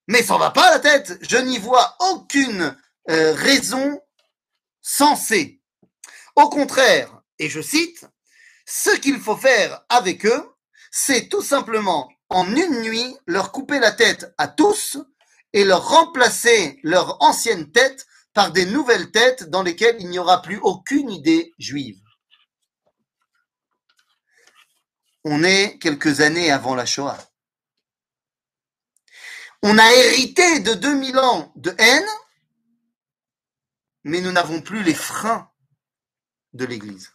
[0.09, 1.19] mais ça va pas la tête.
[1.23, 2.77] Je n'y vois aucune
[3.11, 4.01] euh, raison
[4.81, 5.61] sensée.
[6.37, 8.07] Au contraire, et je cite,
[8.67, 10.51] ce qu'il faut faire avec eux,
[10.91, 14.99] c'est tout simplement en une nuit leur couper la tête à tous
[15.53, 20.43] et leur remplacer leur ancienne tête par des nouvelles têtes dans lesquelles il n'y aura
[20.43, 21.99] plus aucune idée juive.
[25.29, 27.19] On est quelques années avant la Shoah.
[29.61, 32.09] On a hérité de 2000 ans de haine,
[34.05, 35.51] mais nous n'avons plus les freins
[36.53, 37.13] de l'Église.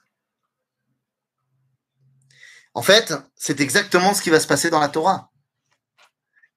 [2.74, 5.32] En fait, c'est exactement ce qui va se passer dans la Torah.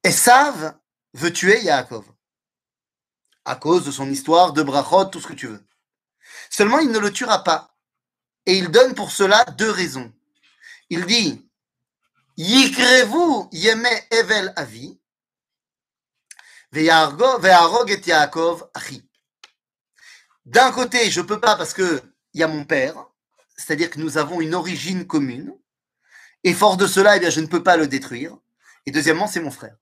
[0.03, 0.77] Esav
[1.13, 2.05] veut tuer Yaakov
[3.45, 5.65] à cause de son histoire, de brachot, tout ce que tu veux.
[6.51, 7.77] Seulement, il ne le tuera pas.
[8.45, 10.13] Et il donne pour cela deux raisons.
[10.95, 11.51] Il dit.
[20.47, 22.01] D'un côté, je peux pas parce que
[22.33, 22.95] il y a mon père,
[23.57, 25.53] c'est-à-dire que nous avons une origine commune.
[26.45, 28.37] Et fort de cela, eh bien, je ne peux pas le détruire.
[28.87, 29.77] Et deuxièmement, c'est mon frère.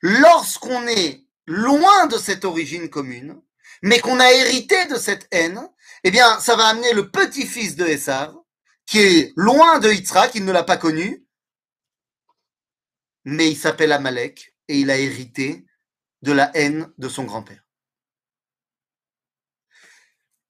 [0.00, 3.38] Lorsqu'on est loin de cette origine commune,
[3.82, 5.68] mais qu'on a hérité de cette haine,
[6.04, 8.34] eh bien, ça va amener le petit-fils de Esav,
[8.90, 11.24] qui est loin de Yitzhak, il ne l'a pas connu,
[13.24, 15.64] mais il s'appelle Amalek et il a hérité
[16.22, 17.62] de la haine de son grand-père.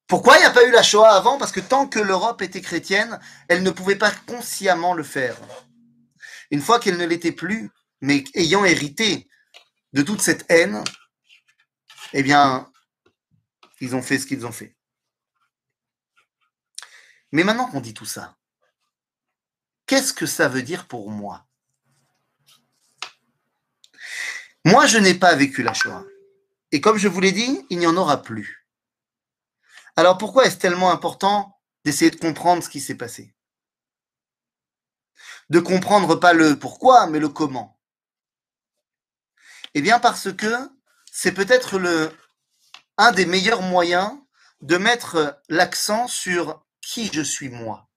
[0.06, 1.36] Pourquoi il n'y a pas eu la Shoah avant?
[1.36, 5.36] Parce que tant que l'Europe était chrétienne, elle ne pouvait pas consciemment le faire.
[6.50, 7.70] Une fois qu'elle ne l'était plus,
[8.00, 9.28] mais ayant hérité
[9.92, 10.82] de toute cette haine,
[12.14, 12.72] eh bien,
[13.80, 14.74] ils ont fait ce qu'ils ont fait.
[17.32, 18.36] Mais maintenant qu'on dit tout ça,
[19.86, 21.46] qu'est-ce que ça veut dire pour moi?
[24.64, 26.04] Moi, je n'ai pas vécu la Shoah.
[26.72, 28.66] Et comme je vous l'ai dit, il n'y en aura plus.
[29.96, 33.34] Alors pourquoi est-ce tellement important d'essayer de comprendre ce qui s'est passé?
[35.48, 37.80] De comprendre pas le pourquoi, mais le comment.
[39.74, 40.54] Eh bien parce que
[41.10, 41.80] c'est peut-être
[42.98, 44.16] un des meilleurs moyens
[44.60, 47.88] de mettre l'accent sur qui je suis moi.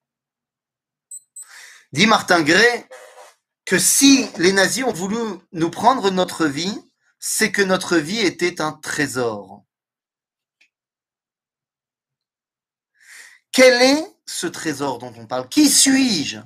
[1.93, 2.85] Dit Martin Gray
[3.65, 5.17] que si les nazis ont voulu
[5.51, 6.79] nous prendre notre vie,
[7.19, 9.63] c'est que notre vie était un trésor.
[13.51, 15.49] Quel est ce trésor dont on parle?
[15.49, 16.37] Qui suis-je?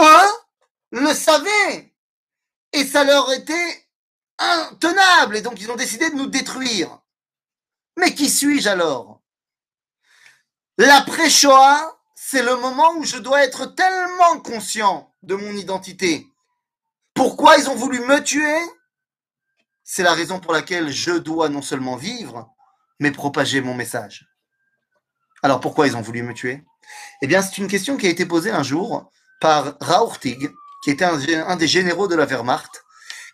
[0.00, 0.32] Eux
[0.90, 1.94] le savaient
[2.72, 3.88] et ça leur était
[4.38, 7.00] intenable et donc ils ont décidé de nous détruire.
[7.96, 9.22] Mais qui suis-je alors?
[10.78, 16.26] L'après-Shoah, c'est le moment où je dois être tellement conscient de mon identité.
[17.14, 18.58] Pourquoi ils ont voulu me tuer?
[19.84, 22.54] C'est la raison pour laquelle je dois non seulement vivre,
[23.00, 24.26] mais propager mon message.
[25.42, 26.62] Alors pourquoi ils ont voulu me tuer?
[27.22, 29.10] Eh bien, c'est une question qui a été posée un jour
[29.40, 30.50] par Raourtig,
[30.84, 32.84] qui était un, des généraux de la Wehrmacht,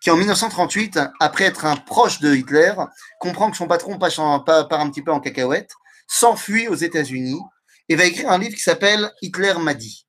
[0.01, 2.74] qui en 1938, après être un proche de Hitler,
[3.18, 5.72] comprend que son patron part un petit peu en cacahuète,
[6.13, 7.41] s'enfuit aux États-Unis
[7.89, 10.07] et va écrire un livre qui s'appelle Hitler m'a dit.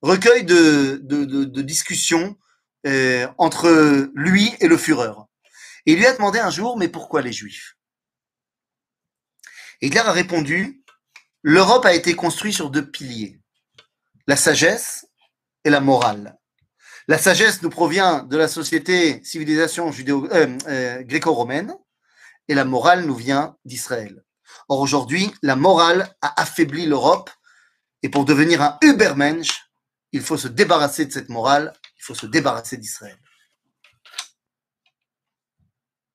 [0.00, 2.38] Recueil de, discussions
[2.86, 5.12] euh, entre lui et le Führer.
[5.84, 7.76] Et il lui a demandé un jour, mais pourquoi les Juifs?
[9.82, 10.82] Hitler a répondu,
[11.42, 13.40] l'Europe a été construite sur deux piliers,
[14.26, 15.06] la sagesse
[15.64, 16.38] et la morale.
[17.08, 21.74] La sagesse nous provient de la société civilisation euh, euh, gréco-romaine
[22.48, 24.24] et la morale nous vient d'Israël.
[24.70, 27.28] Or aujourd'hui, la morale a affaibli l'Europe
[28.04, 29.68] et pour devenir un Übermensch,
[30.12, 33.18] il faut se débarrasser de cette morale, il faut se débarrasser d'Israël.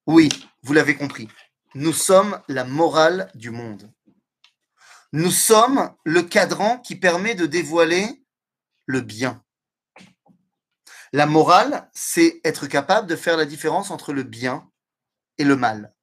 [0.07, 0.29] Oui,
[0.63, 1.27] vous l'avez compris,
[1.73, 3.91] nous sommes la morale du monde.
[5.11, 8.23] Nous sommes le cadran qui permet de dévoiler
[8.85, 9.43] le bien.
[11.11, 14.71] La morale, c'est être capable de faire la différence entre le bien
[15.37, 15.94] et le mal.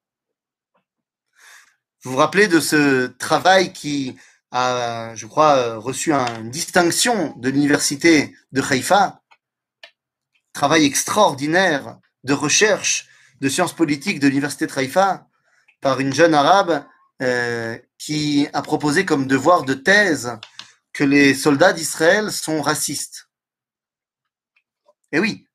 [2.05, 4.17] Vous vous rappelez de ce travail qui
[4.51, 9.23] a, je crois, reçu une distinction de l'université de Haïfa,
[10.53, 13.09] travail extraordinaire de recherche
[13.41, 15.29] de sciences politiques de l'université de Haïfa
[15.81, 16.85] par une jeune arabe
[17.23, 20.39] euh, qui a proposé comme devoir de thèse
[20.93, 23.29] que les soldats d'Israël sont racistes.
[25.13, 25.47] Eh oui,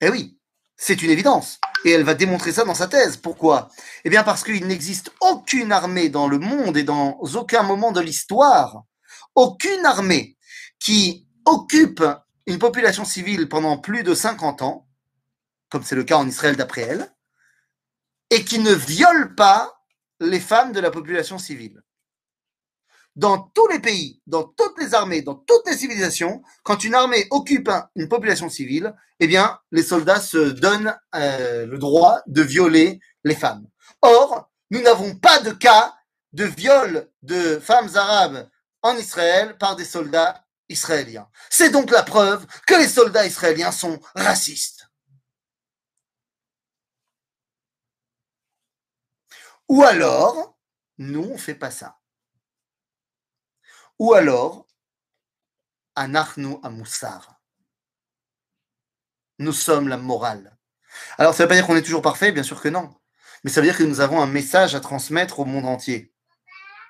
[0.00, 0.35] eh oui,
[0.76, 1.58] c'est une évidence.
[1.84, 3.16] Et elle va démontrer ça dans sa thèse.
[3.16, 3.68] Pourquoi?
[4.04, 8.00] Eh bien parce qu'il n'existe aucune armée dans le monde et dans aucun moment de
[8.00, 8.82] l'histoire,
[9.34, 10.36] aucune armée
[10.78, 12.02] qui occupe
[12.46, 14.86] une population civile pendant plus de 50 ans,
[15.70, 17.12] comme c'est le cas en Israël d'après elle,
[18.30, 19.72] et qui ne viole pas
[20.20, 21.82] les femmes de la population civile
[23.16, 27.26] dans tous les pays, dans toutes les armées, dans toutes les civilisations, quand une armée
[27.30, 33.00] occupe une population civile, eh bien, les soldats se donnent euh, le droit de violer
[33.24, 33.66] les femmes.
[34.02, 35.94] Or, nous n'avons pas de cas
[36.34, 38.48] de viol de femmes arabes
[38.82, 41.28] en Israël par des soldats israéliens.
[41.48, 44.86] C'est donc la preuve que les soldats israéliens sont racistes.
[49.68, 50.58] Ou alors,
[50.98, 51.98] nous, on fait pas ça.
[53.98, 54.66] Ou alors,
[55.94, 57.40] Anachnu Amoussar.
[59.38, 60.56] Nous sommes la morale.
[61.18, 62.94] Alors, ça ne veut pas dire qu'on est toujours parfait, bien sûr que non.
[63.44, 66.12] Mais ça veut dire que nous avons un message à transmettre au monde entier.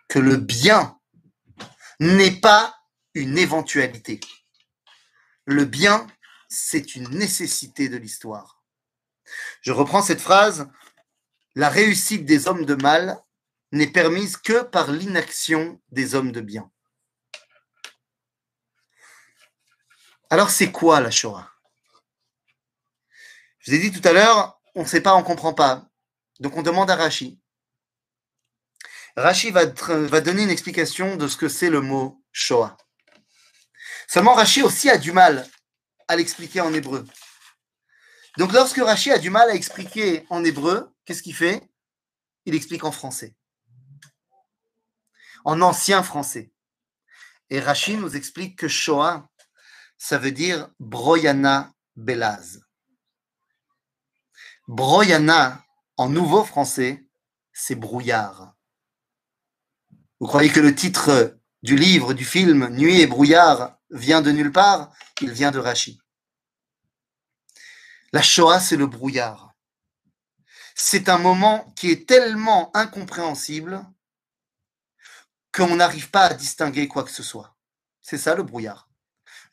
[0.09, 0.99] Que le bien
[2.01, 2.77] n'est pas
[3.15, 4.21] une éventualité.
[5.45, 6.07] Le bien,
[6.49, 8.63] c'est une nécessité de l'histoire.
[9.61, 10.69] Je reprends cette phrase.
[11.55, 13.19] La réussite des hommes de mal
[13.73, 16.71] n'est permise que par l'inaction des hommes de bien.
[20.31, 21.51] Alors, c'est quoi la Shoah?
[23.61, 25.89] Je vous ai dit tout à l'heure, on ne sait pas, on ne comprend pas.
[26.41, 27.41] Donc, on demande à Rashi.
[29.17, 32.77] Rashi va, va donner une explication de ce que c'est le mot Shoah.
[34.09, 35.49] Seulement, Rashi aussi a du mal
[36.09, 37.07] à l'expliquer en hébreu.
[38.37, 41.63] Donc, lorsque Rashi a du mal à expliquer en hébreu, qu'est-ce qu'il fait?
[42.45, 43.35] Il explique en français.
[45.45, 46.53] En ancien français.
[47.49, 49.29] Et Rashi nous explique que Shoah,
[49.99, 52.61] ça veut dire Broyana Belaz.
[54.69, 55.65] Broyana,
[55.97, 57.07] en nouveau français,
[57.53, 58.55] c'est brouillard.
[60.21, 64.53] Vous croyez que le titre du livre, du film Nuit et brouillard vient de nulle
[64.53, 64.93] part?
[65.21, 66.01] Il vient de Rachi.
[68.13, 69.55] La Shoah, c'est le brouillard.
[70.75, 73.83] C'est un moment qui est tellement incompréhensible
[75.53, 77.57] qu'on n'arrive pas à distinguer quoi que ce soit.
[78.03, 78.86] C'est ça le brouillard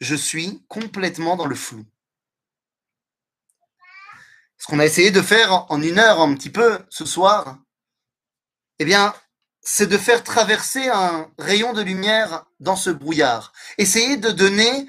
[0.04, 1.86] je suis complètement dans le flou.
[4.58, 7.58] Ce qu'on a essayé de faire en une heure, un petit peu, ce soir,
[8.80, 9.14] eh bien,
[9.62, 13.54] c'est de faire traverser un rayon de lumière dans ce brouillard.
[13.78, 14.88] Essayer de donner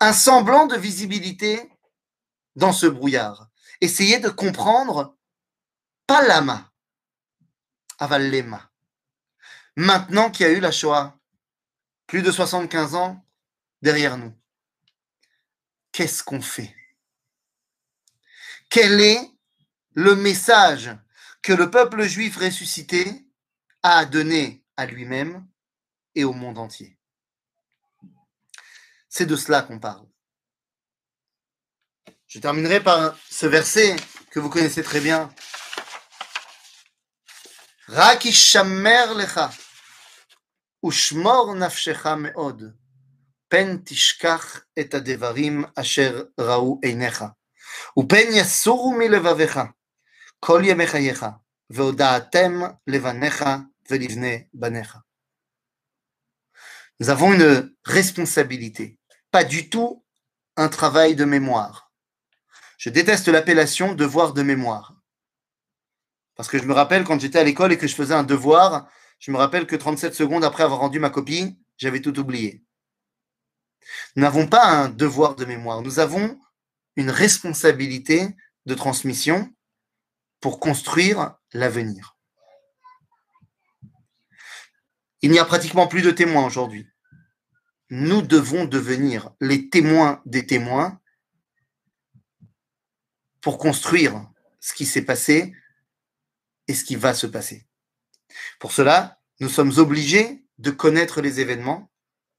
[0.00, 1.70] un semblant de visibilité
[2.56, 3.48] dans ce brouillard.
[3.80, 5.16] Essayer de comprendre,
[6.06, 6.72] pas l'ama,
[7.98, 8.70] aval lema.
[9.76, 11.18] Maintenant qu'il y a eu la Shoah,
[12.06, 13.24] plus de 75 ans
[13.82, 14.32] derrière nous,
[15.94, 16.74] qu'est-ce qu'on fait?
[18.68, 19.30] Quel est
[19.92, 20.90] le message
[21.40, 23.24] que le peuple juif ressuscité
[23.82, 25.46] a donné à lui-même
[26.16, 26.98] et au monde entier?
[29.08, 30.06] C'est de cela qu'on parle.
[32.26, 33.94] Je terminerai par ce verset
[34.32, 35.32] que vous connaissez très bien.
[37.86, 39.52] Rakishamer lecha,
[40.82, 42.76] ushmor nafshecha meod.
[43.53, 47.23] פן תשכח את הדברים אשר ראו עיניך,
[47.97, 49.59] ופן יסורו מלבביך
[50.39, 51.25] כל ימי חייך,
[51.69, 53.45] והודעתם לבניך
[53.89, 54.97] ולבני בניך.
[57.01, 58.99] Nous avons une responsabilité,
[59.31, 60.03] pas du tout
[60.57, 61.93] un travail de mémoire.
[62.77, 64.95] Je déteste l'appellation devoir de mémoire.
[66.35, 68.89] Parce que je me rappelle quand j'étais à l'école et que je faisais un devoir,
[69.19, 72.63] je me rappelle que 37 secondes après avoir rendu ma copie, j'avais tout oublié.
[74.16, 76.38] Nous n'avons pas un devoir de mémoire, nous avons
[76.96, 78.28] une responsabilité
[78.66, 79.52] de transmission
[80.40, 82.16] pour construire l'avenir.
[85.22, 86.86] Il n'y a pratiquement plus de témoins aujourd'hui.
[87.90, 91.00] Nous devons devenir les témoins des témoins
[93.40, 94.30] pour construire
[94.60, 95.54] ce qui s'est passé
[96.68, 97.66] et ce qui va se passer.
[98.58, 101.90] Pour cela, nous sommes obligés de connaître les événements,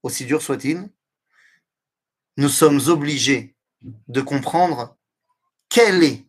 [0.02, 0.88] aussi durs soient-ils.
[2.36, 3.56] Nous sommes obligés
[4.08, 4.96] de comprendre
[5.68, 6.26] quelle est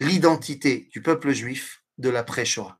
[0.00, 2.78] l'identité du peuple juif de l'après-Shoah.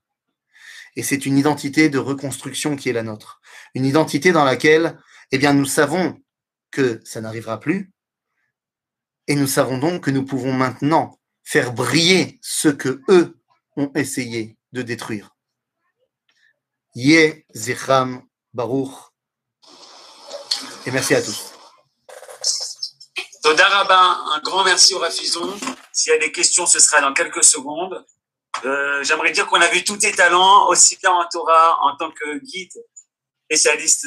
[0.97, 3.41] Et c'est une identité de reconstruction qui est la nôtre.
[3.75, 4.99] Une identité dans laquelle,
[5.33, 6.23] eh bien, nous savons
[6.71, 7.93] que ça n'arrivera plus.
[9.27, 13.39] Et nous savons donc que nous pouvons maintenant faire briller ce que eux
[13.77, 15.35] ont essayé de détruire.
[16.95, 19.11] Yeh Zichram Baruch.
[20.87, 21.54] Et merci à tous.
[23.45, 25.55] Toda Rabba, un grand merci au Rafizon.
[25.93, 28.03] S'il y a des questions, ce sera dans quelques secondes.
[28.65, 32.11] Euh, J'aimerais dire qu'on a vu tous tes talents, aussi bien en Torah, en tant
[32.11, 32.73] que guide
[33.45, 34.03] spécialiste